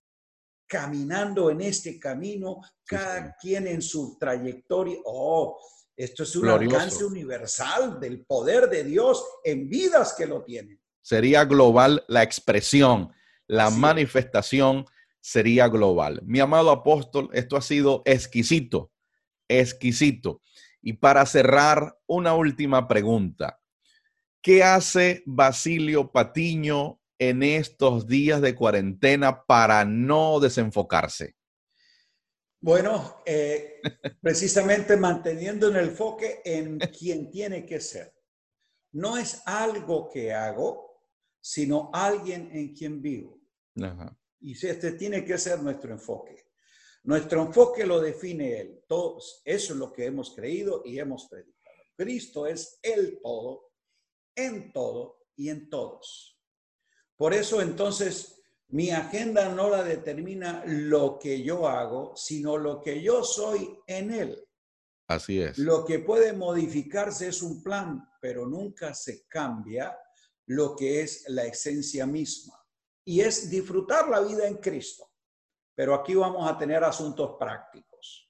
caminando 0.68 1.50
en 1.50 1.62
este 1.62 1.98
camino, 1.98 2.60
cada 2.86 3.36
quien 3.40 3.68
en 3.68 3.82
su 3.82 4.18
trayectoria. 4.20 4.98
Oh, 5.06 5.58
esto 5.96 6.24
es 6.24 6.36
un 6.36 6.50
alcance 6.50 7.06
universal 7.06 8.00
del 8.00 8.26
poder 8.26 8.70
de 8.70 8.84
Dios 8.84 9.24
en 9.44 9.70
vidas 9.70 10.14
que 10.18 10.26
lo 10.26 10.44
tienen. 10.44 10.82
Sería 11.02 11.46
global 11.46 12.04
la 12.10 12.24
expresión 12.24 13.14
la 13.48 13.70
manifestación 13.70 14.86
sería 15.22 15.68
global. 15.68 16.22
Mi 16.26 16.40
amado 16.40 16.70
apóstol, 16.70 17.30
esto 17.34 17.56
ha 17.56 17.62
sido 17.62 18.04
exquisito, 18.06 18.92
exquisito. 19.48 20.42
Y 20.82 20.94
para 20.94 21.26
cerrar, 21.26 21.98
una 22.06 22.34
última 22.34 22.88
pregunta. 22.88 23.60
¿Qué 24.42 24.64
hace 24.64 25.24
Basilio 25.26 26.12
Patiño 26.12 27.02
en 27.20 27.44
estos 27.44 28.08
días 28.08 28.42
de 28.42 28.56
cuarentena 28.56 29.46
para 29.46 29.86
no 29.86 30.40
desenfocarse? 30.40 31.36
Bueno, 32.60 33.22
eh, 33.26 33.82
precisamente 34.22 34.98
manteniendo 34.98 35.70
en 35.70 35.76
el 35.78 35.90
enfoque 35.90 36.42
en 36.44 36.80
quien 36.80 37.30
tiene 37.30 37.66
que 37.66 37.80
ser. 37.80 38.14
No 38.94 39.18
es 39.18 39.42
algo 39.46 40.10
que 40.10 40.34
hago, 40.34 41.04
sino 41.40 41.90
alguien 41.94 42.50
en 42.52 42.74
quien 42.74 43.02
vivo. 43.02 43.40
Y 44.40 44.54
este 44.54 44.94
tiene 44.94 45.24
que 45.24 45.38
ser 45.38 45.62
nuestro 45.62 45.92
enfoque. 45.92 46.48
Nuestro 47.04 47.44
enfoque 47.44 47.86
lo 47.86 48.02
define 48.02 48.60
Él. 48.60 48.84
Todos, 48.88 49.42
eso 49.46 49.74
es 49.74 49.80
lo 49.80 49.94
que 49.94 50.06
hemos 50.06 50.36
creído 50.36 50.82
y 50.84 51.00
hemos 51.00 51.28
predicado. 51.28 51.58
Cristo 51.96 52.48
es 52.48 52.80
el 52.82 53.20
todo, 53.22 53.72
en 54.36 54.72
todo 54.74 55.26
y 55.36 55.50
en 55.50 55.70
todos. 55.70 56.37
Por 57.18 57.34
eso 57.34 57.62
entonces 57.62 58.42
mi 58.70 58.92
agenda 58.92 59.50
no 59.50 59.70
la 59.70 59.84
determina 59.84 60.64
lo 60.66 61.18
que 61.20 61.42
yo 61.42 61.68
hago, 61.68 62.16
sino 62.16 62.58
lo 62.58 62.82
que 62.82 63.02
yo 63.02 63.24
soy 63.24 63.80
en 63.88 64.12
Él. 64.12 64.48
Así 65.08 65.42
es. 65.42 65.58
Lo 65.58 65.86
que 65.86 66.00
puede 66.00 66.34
modificarse 66.34 67.30
es 67.30 67.42
un 67.42 67.64
plan, 67.64 68.08
pero 68.22 68.46
nunca 68.46 68.94
se 68.94 69.26
cambia 69.28 69.98
lo 70.48 70.76
que 70.76 71.02
es 71.02 71.26
la 71.30 71.46
esencia 71.46 72.06
misma 72.06 72.54
y 73.06 73.22
es 73.22 73.50
disfrutar 73.50 74.10
la 74.10 74.20
vida 74.20 74.48
en 74.48 74.58
Cristo. 74.58 75.10
Pero 75.74 75.96
aquí 75.96 76.14
vamos 76.14 76.50
a 76.50 76.58
tener 76.58 76.84
asuntos 76.84 77.36
prácticos. 77.40 78.30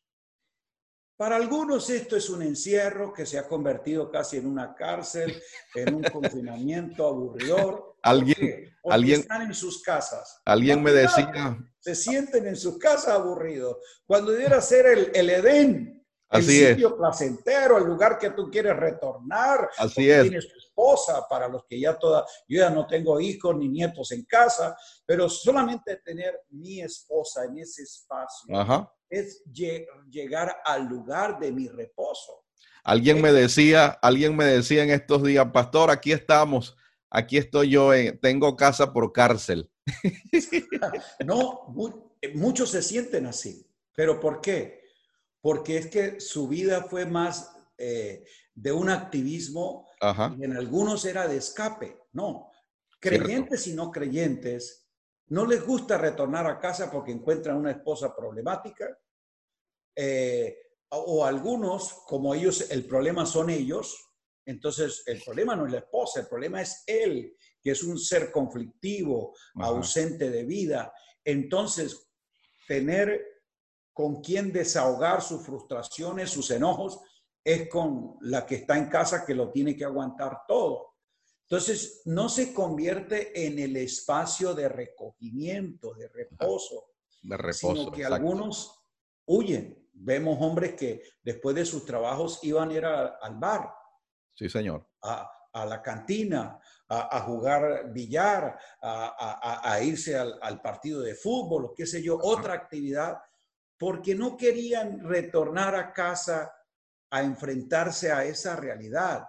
Para 1.15 1.35
algunos 1.35 1.89
esto 1.89 2.15
es 2.15 2.29
un 2.29 2.43
encierro 2.43 3.11
que 3.11 3.25
se 3.25 3.39
ha 3.39 3.47
convertido 3.47 4.11
casi 4.11 4.37
en 4.37 4.45
una 4.45 4.75
cárcel, 4.75 5.41
en 5.73 5.95
un 5.95 6.03
confinamiento 6.13 7.07
aburridor. 7.07 7.86
Alguien, 8.09 8.75
alguien 8.89 9.19
están 9.21 9.41
en 9.41 9.53
sus 9.53 9.81
casas. 9.81 10.41
Alguien 10.45 10.81
me 10.81 10.91
decía. 10.91 11.57
Se 11.79 11.95
sienten 11.95 12.47
en 12.47 12.55
sus 12.55 12.77
casas 12.77 13.15
aburridos. 13.15 13.77
Cuando 14.05 14.31
debiera 14.31 14.61
ser 14.61 14.85
el, 14.85 15.11
el 15.13 15.29
Edén, 15.29 16.05
Así 16.29 16.63
el 16.63 16.75
sitio 16.75 16.97
placentero, 16.97 17.77
el 17.77 17.85
lugar 17.85 18.17
que 18.17 18.31
tú 18.31 18.49
quieres 18.51 18.75
retornar. 18.75 19.69
Así 19.77 20.09
es. 20.09 20.23
Tienes 20.23 20.51
tus 20.51 20.67
esposa, 20.77 21.25
para 21.27 21.47
los 21.47 21.65
que 21.65 21.79
ya 21.79 21.97
toda, 21.97 22.23
yo 22.47 22.59
ya 22.59 22.69
no 22.69 22.85
tengo 22.85 23.19
hijos 23.19 23.55
ni 23.57 23.67
nietos 23.67 24.11
en 24.11 24.23
casa, 24.25 24.77
pero 25.05 25.27
solamente 25.27 25.97
tener 25.97 26.39
mi 26.49 26.81
esposa 26.81 27.45
en 27.45 27.57
ese 27.57 27.81
espacio 27.83 28.91
es 29.09 29.41
llegar 30.11 30.57
al 30.63 30.85
lugar 30.85 31.39
de 31.39 31.51
mi 31.51 31.67
reposo. 31.67 32.43
Alguien 32.83 33.21
me 33.21 33.31
decía, 33.31 33.87
alguien 34.01 34.35
me 34.35 34.45
decía 34.45 34.83
en 34.83 34.91
estos 34.91 35.23
días, 35.23 35.47
pastor, 35.51 35.89
aquí 35.89 36.11
estamos, 36.11 36.77
aquí 37.09 37.37
estoy 37.37 37.69
yo, 37.69 37.91
tengo 38.21 38.55
casa 38.55 38.93
por 38.93 39.11
cárcel. 39.11 39.69
no, 41.25 41.73
muchos 42.33 42.71
se 42.71 42.81
sienten 42.81 43.25
así, 43.25 43.65
pero 43.93 44.19
¿por 44.19 44.41
qué? 44.41 44.83
Porque 45.41 45.77
es 45.77 45.87
que 45.87 46.19
su 46.19 46.47
vida 46.47 46.83
fue 46.83 47.05
más 47.05 47.55
eh, 47.77 48.25
de 48.53 48.71
un 48.71 48.89
activismo 48.89 49.87
y 50.37 50.43
en 50.43 50.57
algunos 50.57 51.05
era 51.05 51.27
de 51.27 51.37
escape. 51.37 51.97
No, 52.11 52.51
creyentes 52.99 53.67
y 53.67 53.73
no 53.73 53.91
creyentes 53.91 54.87
no 55.29 55.45
les 55.45 55.65
gusta 55.65 55.97
retornar 55.97 56.47
a 56.47 56.59
casa 56.59 56.89
porque 56.91 57.11
encuentran 57.11 57.57
una 57.57 57.71
esposa 57.71 58.15
problemática. 58.15 58.97
Eh, 59.95 60.57
o 60.89 61.25
algunos, 61.25 61.91
como 62.05 62.33
ellos, 62.33 62.71
el 62.71 62.85
problema 62.85 63.25
son 63.25 63.49
ellos, 63.49 64.06
entonces 64.47 65.03
el 65.05 65.21
problema 65.21 65.57
no 65.57 65.65
es 65.65 65.73
la 65.73 65.79
esposa, 65.79 66.21
el 66.21 66.27
problema 66.27 66.61
es 66.61 66.83
él, 66.87 67.35
que 67.61 67.71
es 67.71 67.83
un 67.83 67.99
ser 67.99 68.31
conflictivo, 68.31 69.35
ausente 69.55 70.29
de 70.29 70.45
vida. 70.45 70.93
Entonces, 71.21 72.09
tener 72.65 73.21
con 73.91 74.21
quien 74.21 74.53
desahogar 74.53 75.21
sus 75.21 75.45
frustraciones, 75.45 76.29
sus 76.29 76.49
enojos, 76.51 76.97
es 77.43 77.67
con 77.67 78.15
la 78.21 78.45
que 78.45 78.55
está 78.55 78.77
en 78.77 78.87
casa 78.87 79.25
que 79.25 79.35
lo 79.35 79.51
tiene 79.51 79.75
que 79.75 79.83
aguantar 79.83 80.39
todo. 80.47 80.95
Entonces, 81.41 82.03
no 82.05 82.29
se 82.29 82.53
convierte 82.53 83.45
en 83.45 83.59
el 83.59 83.75
espacio 83.75 84.53
de 84.53 84.69
recogimiento, 84.69 85.93
de 85.93 86.07
reposo, 86.07 86.91
de 87.21 87.35
reposo 87.35 87.75
sino 87.75 87.91
que 87.91 88.05
algunos 88.05 88.81
huyen. 89.25 89.89
Vemos 89.91 90.37
hombres 90.39 90.75
que 90.75 91.03
después 91.21 91.53
de 91.53 91.65
sus 91.65 91.85
trabajos 91.85 92.39
iban 92.43 92.69
a 92.69 92.73
ir 92.73 92.85
al 92.85 93.35
bar. 93.35 93.73
Sí, 94.37 94.49
señor. 94.49 94.87
A, 95.01 95.33
la 95.65 95.81
cantina, 95.81 96.59
a, 96.87 97.19
jugar 97.21 97.91
billar, 97.91 98.59
a, 98.79 99.79
irse 99.81 100.15
al, 100.15 100.37
al, 100.39 100.61
partido 100.61 101.01
de 101.01 101.15
fútbol, 101.15 101.65
o 101.65 101.73
qué 101.73 101.87
sé 101.87 102.03
yo, 102.03 102.19
otra 102.21 102.53
actividad, 102.53 103.17
porque 103.75 104.13
no 104.13 104.37
querían 104.37 104.99
retornar 105.03 105.75
a 105.75 105.91
casa 105.91 106.53
a 107.09 107.23
enfrentarse 107.23 108.11
a 108.11 108.23
esa 108.25 108.55
realidad 108.55 109.25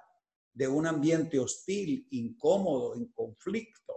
de 0.52 0.68
un 0.68 0.86
ambiente 0.86 1.38
hostil, 1.38 2.06
incómodo, 2.10 2.94
en 2.94 3.06
conflicto. 3.12 3.94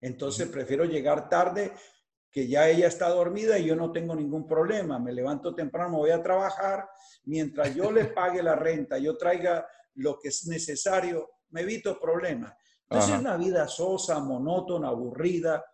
Entonces 0.00 0.48
prefiero 0.48 0.86
llegar 0.86 1.28
tarde, 1.28 1.74
que 2.30 2.48
ya 2.48 2.68
ella 2.68 2.88
está 2.88 3.10
dormida 3.10 3.58
y 3.58 3.66
yo 3.66 3.76
no 3.76 3.92
tengo 3.92 4.14
ningún 4.14 4.46
problema. 4.46 4.98
Me 4.98 5.12
levanto 5.12 5.54
temprano, 5.54 5.98
voy 5.98 6.10
a 6.10 6.22
trabajar. 6.22 6.88
Mientras 7.24 7.74
yo 7.74 7.92
le 7.92 8.04
pague 8.14 8.42
la 8.42 8.56
renta, 8.56 8.96
yo 8.96 9.16
traiga 9.16 9.66
lo 9.94 10.18
que 10.18 10.28
es 10.28 10.46
necesario, 10.46 11.30
me 11.50 11.62
evito 11.62 11.98
problemas. 11.98 12.54
Entonces 12.88 13.14
es 13.14 13.20
una 13.20 13.36
vida 13.36 13.66
sosa, 13.68 14.20
monótona, 14.20 14.88
aburrida. 14.88 15.64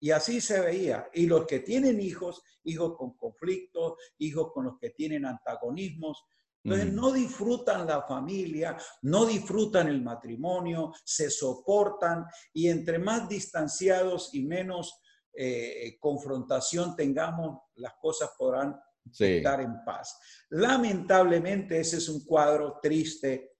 Y 0.00 0.10
así 0.10 0.40
se 0.40 0.60
veía. 0.60 1.08
Y 1.12 1.26
los 1.26 1.46
que 1.46 1.60
tienen 1.60 2.00
hijos, 2.00 2.42
hijos 2.64 2.96
con 2.96 3.16
conflictos, 3.16 3.94
hijos 4.18 4.52
con 4.52 4.66
los 4.66 4.78
que 4.78 4.90
tienen 4.90 5.24
antagonismos, 5.24 6.24
entonces 6.64 6.92
no 6.92 7.12
disfrutan 7.12 7.86
la 7.86 8.02
familia, 8.02 8.76
no 9.02 9.24
disfrutan 9.24 9.88
el 9.88 10.02
matrimonio, 10.02 10.92
se 11.04 11.30
soportan 11.30 12.26
y 12.52 12.68
entre 12.68 12.98
más 12.98 13.28
distanciados 13.28 14.34
y 14.34 14.42
menos 14.42 15.00
eh, 15.32 15.96
confrontación 16.00 16.96
tengamos, 16.96 17.60
las 17.76 17.94
cosas 18.00 18.30
podrán 18.36 18.78
estar 19.10 19.60
en 19.60 19.84
paz. 19.84 20.18
Lamentablemente 20.50 21.80
ese 21.80 21.98
es 21.98 22.08
un 22.08 22.24
cuadro 22.24 22.78
triste 22.82 23.57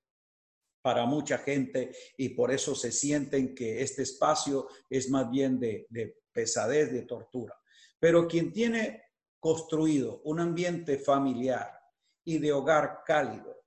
para 0.89 1.05
mucha 1.05 1.37
gente 1.37 1.93
y 2.17 2.31
por 2.31 2.51
eso 2.51 2.75
se 2.75 2.91
sienten 2.91 3.55
que 3.55 3.83
este 3.83 4.05
espacio 4.05 4.69
es 4.89 5.11
más 5.11 5.31
bien 5.31 5.61
de, 5.61 5.87
de 5.91 6.23
pesadez, 6.33 6.91
de 6.91 7.03
tortura. 7.03 7.55
Pero 8.01 8.27
quien 8.27 8.55
tiene 8.55 9.03
construido 9.39 10.23
un 10.25 10.41
ambiente 10.41 10.97
familiar, 10.97 11.79
y 12.25 12.39
de 12.39 12.53
hogar 12.53 13.03
cálido, 13.07 13.65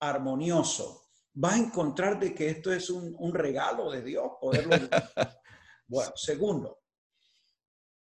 armonioso, 0.00 1.08
va 1.42 1.52
a 1.52 1.56
encontrar 1.58 2.18
de 2.18 2.34
que 2.34 2.48
esto 2.48 2.72
es 2.72 2.90
un, 2.90 3.34
regalo 3.34 3.90
de 3.90 4.02
Dios, 4.02 4.32
poderlo 4.38 4.76
Bueno, 5.86 6.12
segundo, 6.14 6.82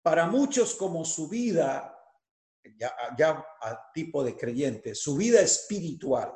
para 0.03 0.27
muchos 0.27 0.75
como 0.75 1.05
su 1.05 1.29
vida, 1.29 1.95
ya, 2.79 2.95
ya 3.19 3.47
a 3.61 3.91
tipo 3.93 4.25
de 4.25 4.35
creyente, 4.35 4.95
su 4.95 5.17
vida 5.17 5.41
espiritual 5.41 6.33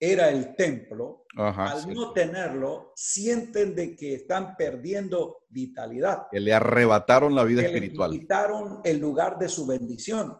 era 0.00 0.30
el 0.30 0.54
templo, 0.54 1.26
al 1.36 1.92
no 1.92 2.12
tenerlo, 2.12 2.92
sienten 2.94 3.74
de 3.74 3.96
que 3.96 4.14
están 4.14 4.56
perdiendo 4.56 5.46
vitalidad. 5.48 6.26
Que 6.30 6.40
le 6.40 6.52
arrebataron 6.52 7.34
la 7.34 7.44
vida 7.44 7.62
que 7.62 7.68
espiritual. 7.68 8.12
Le 8.12 8.20
quitaron 8.20 8.80
el 8.84 8.98
lugar 8.98 9.38
de 9.38 9.48
su 9.48 9.66
bendición 9.66 10.38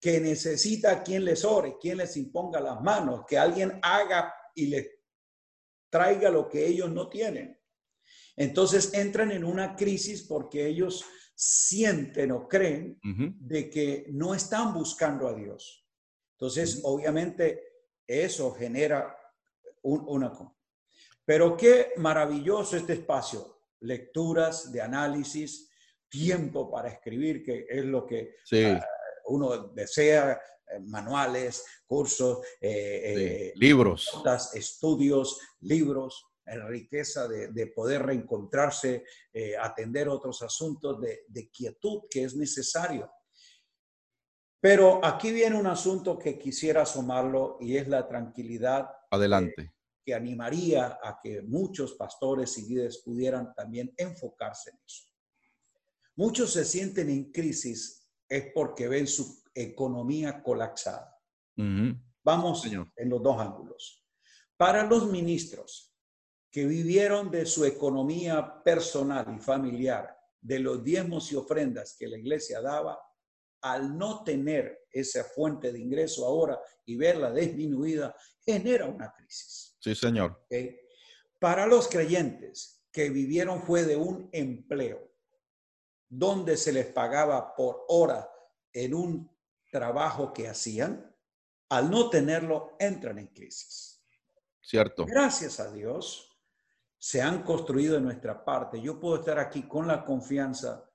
que 0.00 0.20
necesita 0.20 1.02
quien 1.02 1.24
les 1.24 1.44
ore, 1.44 1.76
quien 1.80 1.98
les 1.98 2.16
imponga 2.16 2.60
las 2.60 2.80
manos, 2.80 3.24
que 3.26 3.38
alguien 3.38 3.78
haga 3.82 4.32
y 4.54 4.66
les 4.66 4.88
traiga 5.90 6.30
lo 6.30 6.48
que 6.48 6.66
ellos 6.66 6.90
no 6.90 7.08
tienen. 7.08 7.58
Entonces 8.36 8.94
entran 8.94 9.32
en 9.32 9.44
una 9.44 9.74
crisis 9.74 10.22
porque 10.22 10.66
ellos 10.66 11.04
sienten 11.34 12.32
o 12.32 12.48
creen 12.48 12.98
de 13.02 13.70
que 13.70 14.06
no 14.10 14.34
están 14.34 14.74
buscando 14.74 15.26
a 15.28 15.34
Dios. 15.34 15.86
Entonces, 16.32 16.80
obviamente, 16.84 17.67
eso 18.08 18.52
genera 18.54 19.16
una... 19.82 20.32
Pero 21.24 21.56
qué 21.56 21.92
maravilloso 21.98 22.76
este 22.76 22.94
espacio. 22.94 23.60
Lecturas 23.80 24.72
de 24.72 24.80
análisis, 24.80 25.70
tiempo 26.08 26.70
para 26.70 26.88
escribir, 26.88 27.44
que 27.44 27.66
es 27.68 27.84
lo 27.84 28.06
que 28.06 28.36
ah, 28.52 28.84
uno 29.26 29.68
desea, 29.68 30.40
eh, 30.70 30.80
manuales, 30.80 31.64
cursos, 31.86 32.38
eh, 32.60 33.50
eh, 33.50 33.52
libros, 33.56 34.10
estudios, 34.54 35.40
libros, 35.60 36.26
riqueza 36.66 37.28
de, 37.28 37.66
poder 37.66 38.06
reencontrarse, 38.06 39.04
atender 39.60 40.08
otros 40.08 40.40
asuntos 40.40 40.98
de, 40.98 41.50
quietud 41.50 42.04
que 42.10 42.24
es 42.24 42.34
necesario. 42.36 43.10
Pero 44.60 45.04
aquí 45.04 45.32
viene 45.32 45.56
un 45.56 45.66
asunto 45.66 46.18
que 46.18 46.38
quisiera 46.38 46.82
asomarlo 46.82 47.58
y 47.60 47.76
es 47.76 47.88
la 47.88 48.06
tranquilidad. 48.08 48.90
Adelante. 49.10 49.72
que 50.04 50.14
animaría 50.14 50.98
a 51.02 51.20
que 51.22 51.42
muchos 51.42 51.92
pastores 51.92 52.56
y 52.56 52.66
líderes 52.66 52.98
pudieran 52.98 53.54
también 53.54 53.92
enfocarse 53.96 54.70
en 54.70 54.78
eso. 54.86 55.04
Muchos 56.16 56.52
se 56.54 56.64
sienten 56.64 57.10
en 57.10 57.30
crisis 57.30 58.08
es 58.28 58.52
porque 58.54 58.88
ven 58.88 59.06
su 59.06 59.42
economía 59.54 60.42
colapsada. 60.42 61.14
Vamos 62.24 62.64
en 62.64 63.08
los 63.08 63.22
dos 63.22 63.40
ángulos. 63.40 64.04
Para 64.56 64.84
los 64.84 65.10
ministros 65.10 65.94
que 66.50 66.66
vivieron 66.66 67.30
de 67.30 67.46
su 67.46 67.64
economía 67.64 68.62
personal 68.62 69.26
y 69.36 69.38
familiar, 69.38 70.16
de 70.40 70.58
los 70.58 70.82
diezmos 70.82 71.30
y 71.32 71.36
ofrendas 71.36 71.96
que 71.98 72.08
la 72.08 72.16
iglesia 72.16 72.60
daba, 72.60 72.98
al 73.62 73.96
no 73.96 74.22
tener 74.24 74.86
esa 74.90 75.24
fuente 75.24 75.72
de 75.72 75.80
ingreso 75.80 76.26
ahora 76.26 76.60
y 76.84 76.96
verla 76.96 77.32
disminuida, 77.32 78.14
genera 78.44 78.86
una 78.86 79.12
crisis. 79.12 79.76
Sí, 79.80 79.94
señor. 79.94 80.46
Para 81.38 81.66
los 81.66 81.88
creyentes 81.88 82.84
que 82.90 83.10
vivieron 83.10 83.62
fue 83.62 83.84
de 83.84 83.96
un 83.96 84.28
empleo, 84.32 85.12
donde 86.08 86.56
se 86.56 86.72
les 86.72 86.86
pagaba 86.86 87.54
por 87.54 87.84
hora 87.88 88.30
en 88.72 88.94
un 88.94 89.38
trabajo 89.70 90.32
que 90.32 90.48
hacían, 90.48 91.14
al 91.68 91.90
no 91.90 92.08
tenerlo, 92.08 92.76
entran 92.78 93.18
en 93.18 93.26
crisis. 93.28 94.02
Cierto. 94.62 95.04
Gracias 95.04 95.60
a 95.60 95.70
Dios, 95.70 96.38
se 96.98 97.22
han 97.22 97.42
construido 97.42 97.96
en 97.96 98.04
nuestra 98.04 98.44
parte. 98.44 98.80
Yo 98.80 98.98
puedo 98.98 99.16
estar 99.16 99.38
aquí 99.38 99.62
con 99.62 99.86
la 99.86 100.04
confianza, 100.04 100.90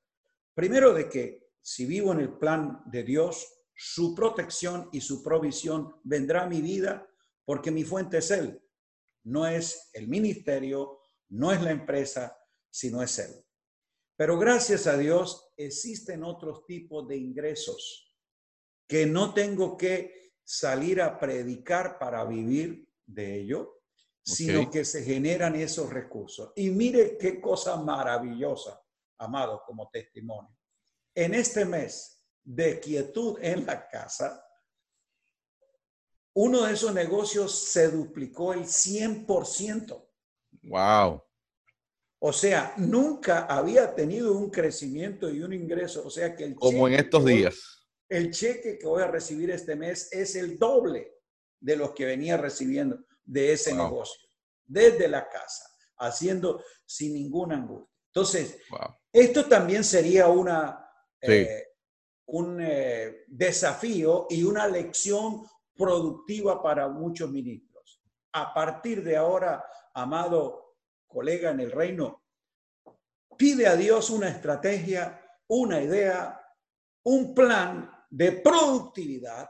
primero 0.54 0.94
de 0.94 1.08
que 1.08 1.43
si 1.64 1.86
vivo 1.86 2.12
en 2.12 2.20
el 2.20 2.38
plan 2.38 2.84
de 2.86 3.04
Dios, 3.04 3.48
su 3.74 4.14
protección 4.14 4.90
y 4.92 5.02
su 5.02 5.24
provisión 5.24 5.96
vendrá 6.04 6.44
a 6.44 6.48
mi 6.48 6.62
vida 6.62 7.08
porque 7.46 7.72
mi 7.72 7.86
fuente 7.86 8.18
es 8.18 8.32
Él. 8.32 8.62
No 9.24 9.48
es 9.48 9.90
el 9.94 10.10
ministerio, 10.10 11.00
no 11.30 11.54
es 11.54 11.62
la 11.62 11.72
empresa, 11.72 12.38
sino 12.70 13.02
es 13.02 13.18
Él. 13.18 13.32
Pero 14.18 14.38
gracias 14.38 14.88
a 14.88 14.98
Dios 14.98 15.54
existen 15.56 16.24
otros 16.24 16.66
tipos 16.66 17.08
de 17.08 17.18
ingresos 17.18 18.14
que 18.86 19.06
no 19.06 19.34
tengo 19.34 19.78
que 19.78 20.34
salir 20.44 21.02
a 21.02 21.18
predicar 21.18 21.98
para 21.98 22.26
vivir 22.26 22.90
de 23.06 23.40
ello, 23.40 23.82
sino 24.22 24.70
que 24.70 24.84
se 24.84 25.04
generan 25.04 25.56
esos 25.56 25.90
recursos. 25.90 26.52
Y 26.58 26.70
mire 26.70 27.18
qué 27.18 27.40
cosa 27.40 27.78
maravillosa, 27.78 28.82
amado, 29.18 29.64
como 29.66 29.90
testimonio. 29.90 30.56
En 31.16 31.34
este 31.34 31.66
mes 31.66 32.24
de 32.44 32.80
quietud 32.80 33.38
en 33.42 33.66
la 33.66 33.88
casa, 33.88 34.44
uno 36.36 36.64
de 36.64 36.74
esos 36.74 36.94
negocios 36.94 37.54
se 37.54 37.90
duplicó 37.90 38.54
el 38.54 38.62
100%. 38.62 40.10
Wow. 40.64 41.24
O 42.20 42.34
sea, 42.34 42.74
nunca 42.78 43.46
había 43.46 43.94
tenido 43.94 44.34
un 44.34 44.50
crecimiento 44.50 45.30
y 45.30 45.44
un 45.44 45.54
ingreso. 45.54 46.06
O 46.06 46.10
sea 46.10 46.36
que 46.36 46.46
el 46.46 46.56
Como 46.56 46.88
en 46.88 46.96
estos 46.96 47.26
días. 47.26 47.86
el 48.10 48.32
cheque 48.32 48.78
que 48.80 48.88
voy 48.88 49.04
a 49.04 49.08
recibir 49.08 49.52
este 49.52 49.76
mes 49.76 50.12
es 50.12 50.36
el 50.36 50.58
doble 50.58 51.20
de 51.60 51.76
lo 51.76 51.94
que 51.94 52.06
venía 52.06 52.38
recibiendo 52.38 53.06
de 53.24 53.54
ese 53.54 53.74
negocio, 53.74 54.22
desde 54.66 55.08
la 55.08 55.30
casa, 55.30 55.66
haciendo 55.98 56.64
sin 56.86 57.14
ninguna 57.14 57.56
angustia. 57.56 57.94
Entonces, 58.08 58.58
esto 59.12 59.46
también 59.46 59.84
sería 59.84 60.28
una, 60.28 60.83
eh, 61.24 61.68
un 62.28 62.60
eh, 62.62 63.24
desafío 63.28 64.28
y 64.30 64.44
una 64.44 64.68
lección 64.68 65.46
productiva 65.76 66.62
para 66.62 66.88
muchos 66.90 67.32
ministros. 67.32 68.02
A 68.34 68.54
partir 68.54 69.04
de 69.04 69.16
ahora, 69.16 69.66
amado 69.94 70.76
colega 71.08 71.52
en 71.52 71.60
el 71.62 71.72
reino, 71.72 72.24
pide 73.38 73.68
a 73.68 73.76
Dios 73.76 74.10
una 74.10 74.30
estrategia, 74.30 75.22
una 75.48 75.82
idea, 75.82 76.40
un 77.04 77.34
plan 77.34 77.90
de 78.10 78.32
productividad 78.34 79.50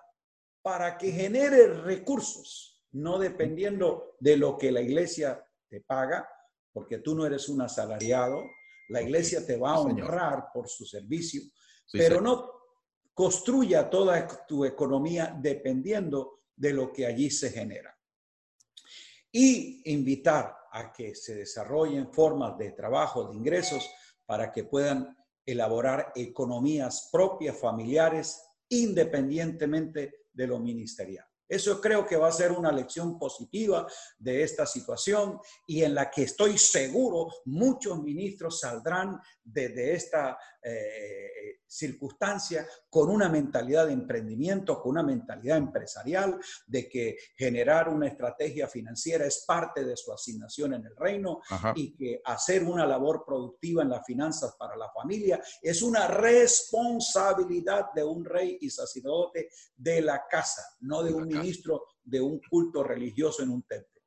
para 0.61 0.97
que 0.97 1.11
genere 1.11 1.67
recursos, 1.67 2.81
no 2.91 3.17
dependiendo 3.17 4.15
de 4.19 4.37
lo 4.37 4.57
que 4.57 4.71
la 4.71 4.81
iglesia 4.81 5.45
te 5.67 5.81
paga, 5.81 6.27
porque 6.71 6.99
tú 6.99 7.15
no 7.15 7.25
eres 7.25 7.49
un 7.49 7.61
asalariado, 7.61 8.43
la 8.89 9.01
iglesia 9.01 9.45
te 9.45 9.57
va 9.57 9.71
a 9.71 9.79
honrar 9.79 10.49
por 10.53 10.67
su 10.67 10.85
servicio, 10.85 11.41
pero 11.93 12.19
no 12.19 12.51
construya 13.13 13.89
toda 13.89 14.27
tu 14.47 14.65
economía 14.65 15.37
dependiendo 15.39 16.41
de 16.55 16.73
lo 16.73 16.91
que 16.91 17.05
allí 17.05 17.29
se 17.29 17.51
genera. 17.51 17.95
Y 19.31 19.91
invitar 19.91 20.55
a 20.71 20.91
que 20.91 21.13
se 21.13 21.35
desarrollen 21.35 22.11
formas 22.11 22.57
de 22.57 22.71
trabajo, 22.71 23.25
de 23.25 23.35
ingresos, 23.35 23.87
para 24.25 24.51
que 24.51 24.63
puedan 24.63 25.15
elaborar 25.45 26.11
economías 26.15 27.09
propias, 27.11 27.59
familiares, 27.59 28.41
independientemente 28.69 30.27
de 30.31 30.47
lo 30.47 30.59
ministerial. 30.59 31.25
Eso 31.47 31.79
creo 31.79 32.07
que 32.07 32.17
va 32.17 32.29
a 32.29 32.31
ser 32.31 32.51
una 32.51 32.71
lección 32.71 33.19
positiva 33.19 33.85
de 34.17 34.41
esta 34.41 34.65
situación 34.65 35.39
y 35.67 35.83
en 35.83 35.93
la 35.93 36.09
que 36.09 36.23
estoy 36.23 36.57
seguro 36.57 37.27
muchos 37.45 38.01
ministros 38.01 38.61
saldrán 38.61 39.19
de, 39.43 39.93
esta 39.93 40.35
eh, 40.63 41.59
circunstancia 41.73 42.67
con 42.89 43.09
una 43.09 43.29
mentalidad 43.29 43.87
de 43.87 43.93
emprendimiento, 43.93 44.79
con 44.79 44.91
una 44.91 45.03
mentalidad 45.03 45.57
empresarial, 45.57 46.39
de 46.67 46.87
que 46.87 47.17
generar 47.35 47.89
una 47.89 48.07
estrategia 48.07 48.67
financiera 48.67 49.25
es 49.25 49.43
parte 49.47 49.83
de 49.83 49.97
su 49.97 50.13
asignación 50.13 50.75
en 50.75 50.85
el 50.85 50.95
reino 50.95 51.41
y 51.75 51.95
que 51.95 52.21
hacer 52.23 52.63
una 52.63 52.85
labor 52.85 53.23
productiva 53.25 53.81
en 53.81 53.89
las 53.89 54.05
finanzas 54.05 54.55
para 54.57 54.75
la 54.75 54.89
familia 54.91 55.41
es 55.61 55.81
una 55.81 56.07
responsabilidad 56.07 57.87
de 57.93 58.03
un 58.03 58.23
rey 58.23 58.57
y 58.61 58.69
sacerdote 58.69 59.49
de 59.75 60.01
la 60.01 60.23
casa, 60.29 60.61
no 60.81 61.01
de 61.01 61.13
un 61.13 61.27
ministro 61.27 61.85
de 62.03 62.21
un 62.21 62.39
culto 62.49 62.83
religioso 62.83 63.41
en 63.41 63.49
un 63.49 63.63
templo. 63.63 64.01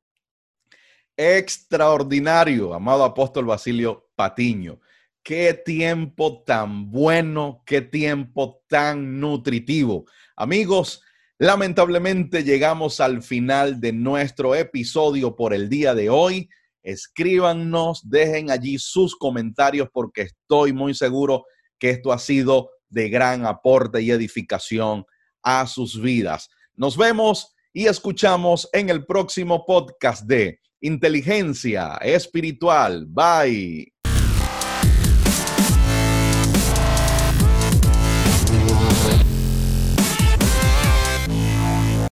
Extraordinario, 1.15 2.73
amado 2.73 3.03
apóstol 3.03 3.45
Basilio 3.45 4.09
Patiño. 4.15 4.79
Qué 5.27 5.53
tiempo 5.53 6.41
tan 6.45 6.89
bueno, 6.89 7.61
qué 7.65 7.81
tiempo 7.81 8.63
tan 8.69 9.19
nutritivo. 9.19 10.05
Amigos, 10.37 11.01
lamentablemente 11.37 12.45
llegamos 12.45 13.01
al 13.01 13.21
final 13.21 13.81
de 13.81 13.91
nuestro 13.91 14.55
episodio 14.55 15.35
por 15.35 15.53
el 15.53 15.67
día 15.67 15.93
de 15.93 16.09
hoy. 16.09 16.47
Escríbanos, 16.81 18.09
dejen 18.09 18.49
allí 18.49 18.79
sus 18.79 19.17
comentarios 19.17 19.89
porque 19.91 20.21
estoy 20.21 20.71
muy 20.71 20.93
seguro 20.93 21.43
que 21.77 21.89
esto 21.89 22.13
ha 22.13 22.19
sido 22.19 22.69
de 22.87 23.09
gran 23.09 23.45
aporte 23.45 24.01
y 24.01 24.11
edificación 24.11 25.05
a 25.43 25.67
sus 25.67 26.01
vidas. 26.01 26.47
Nos 26.73 26.95
vemos 26.95 27.53
y 27.73 27.87
escuchamos 27.87 28.69
en 28.71 28.89
el 28.89 29.05
próximo 29.05 29.65
podcast 29.65 30.23
de 30.23 30.61
Inteligencia 30.79 31.97
Espiritual. 32.01 33.07
Bye. 33.09 33.96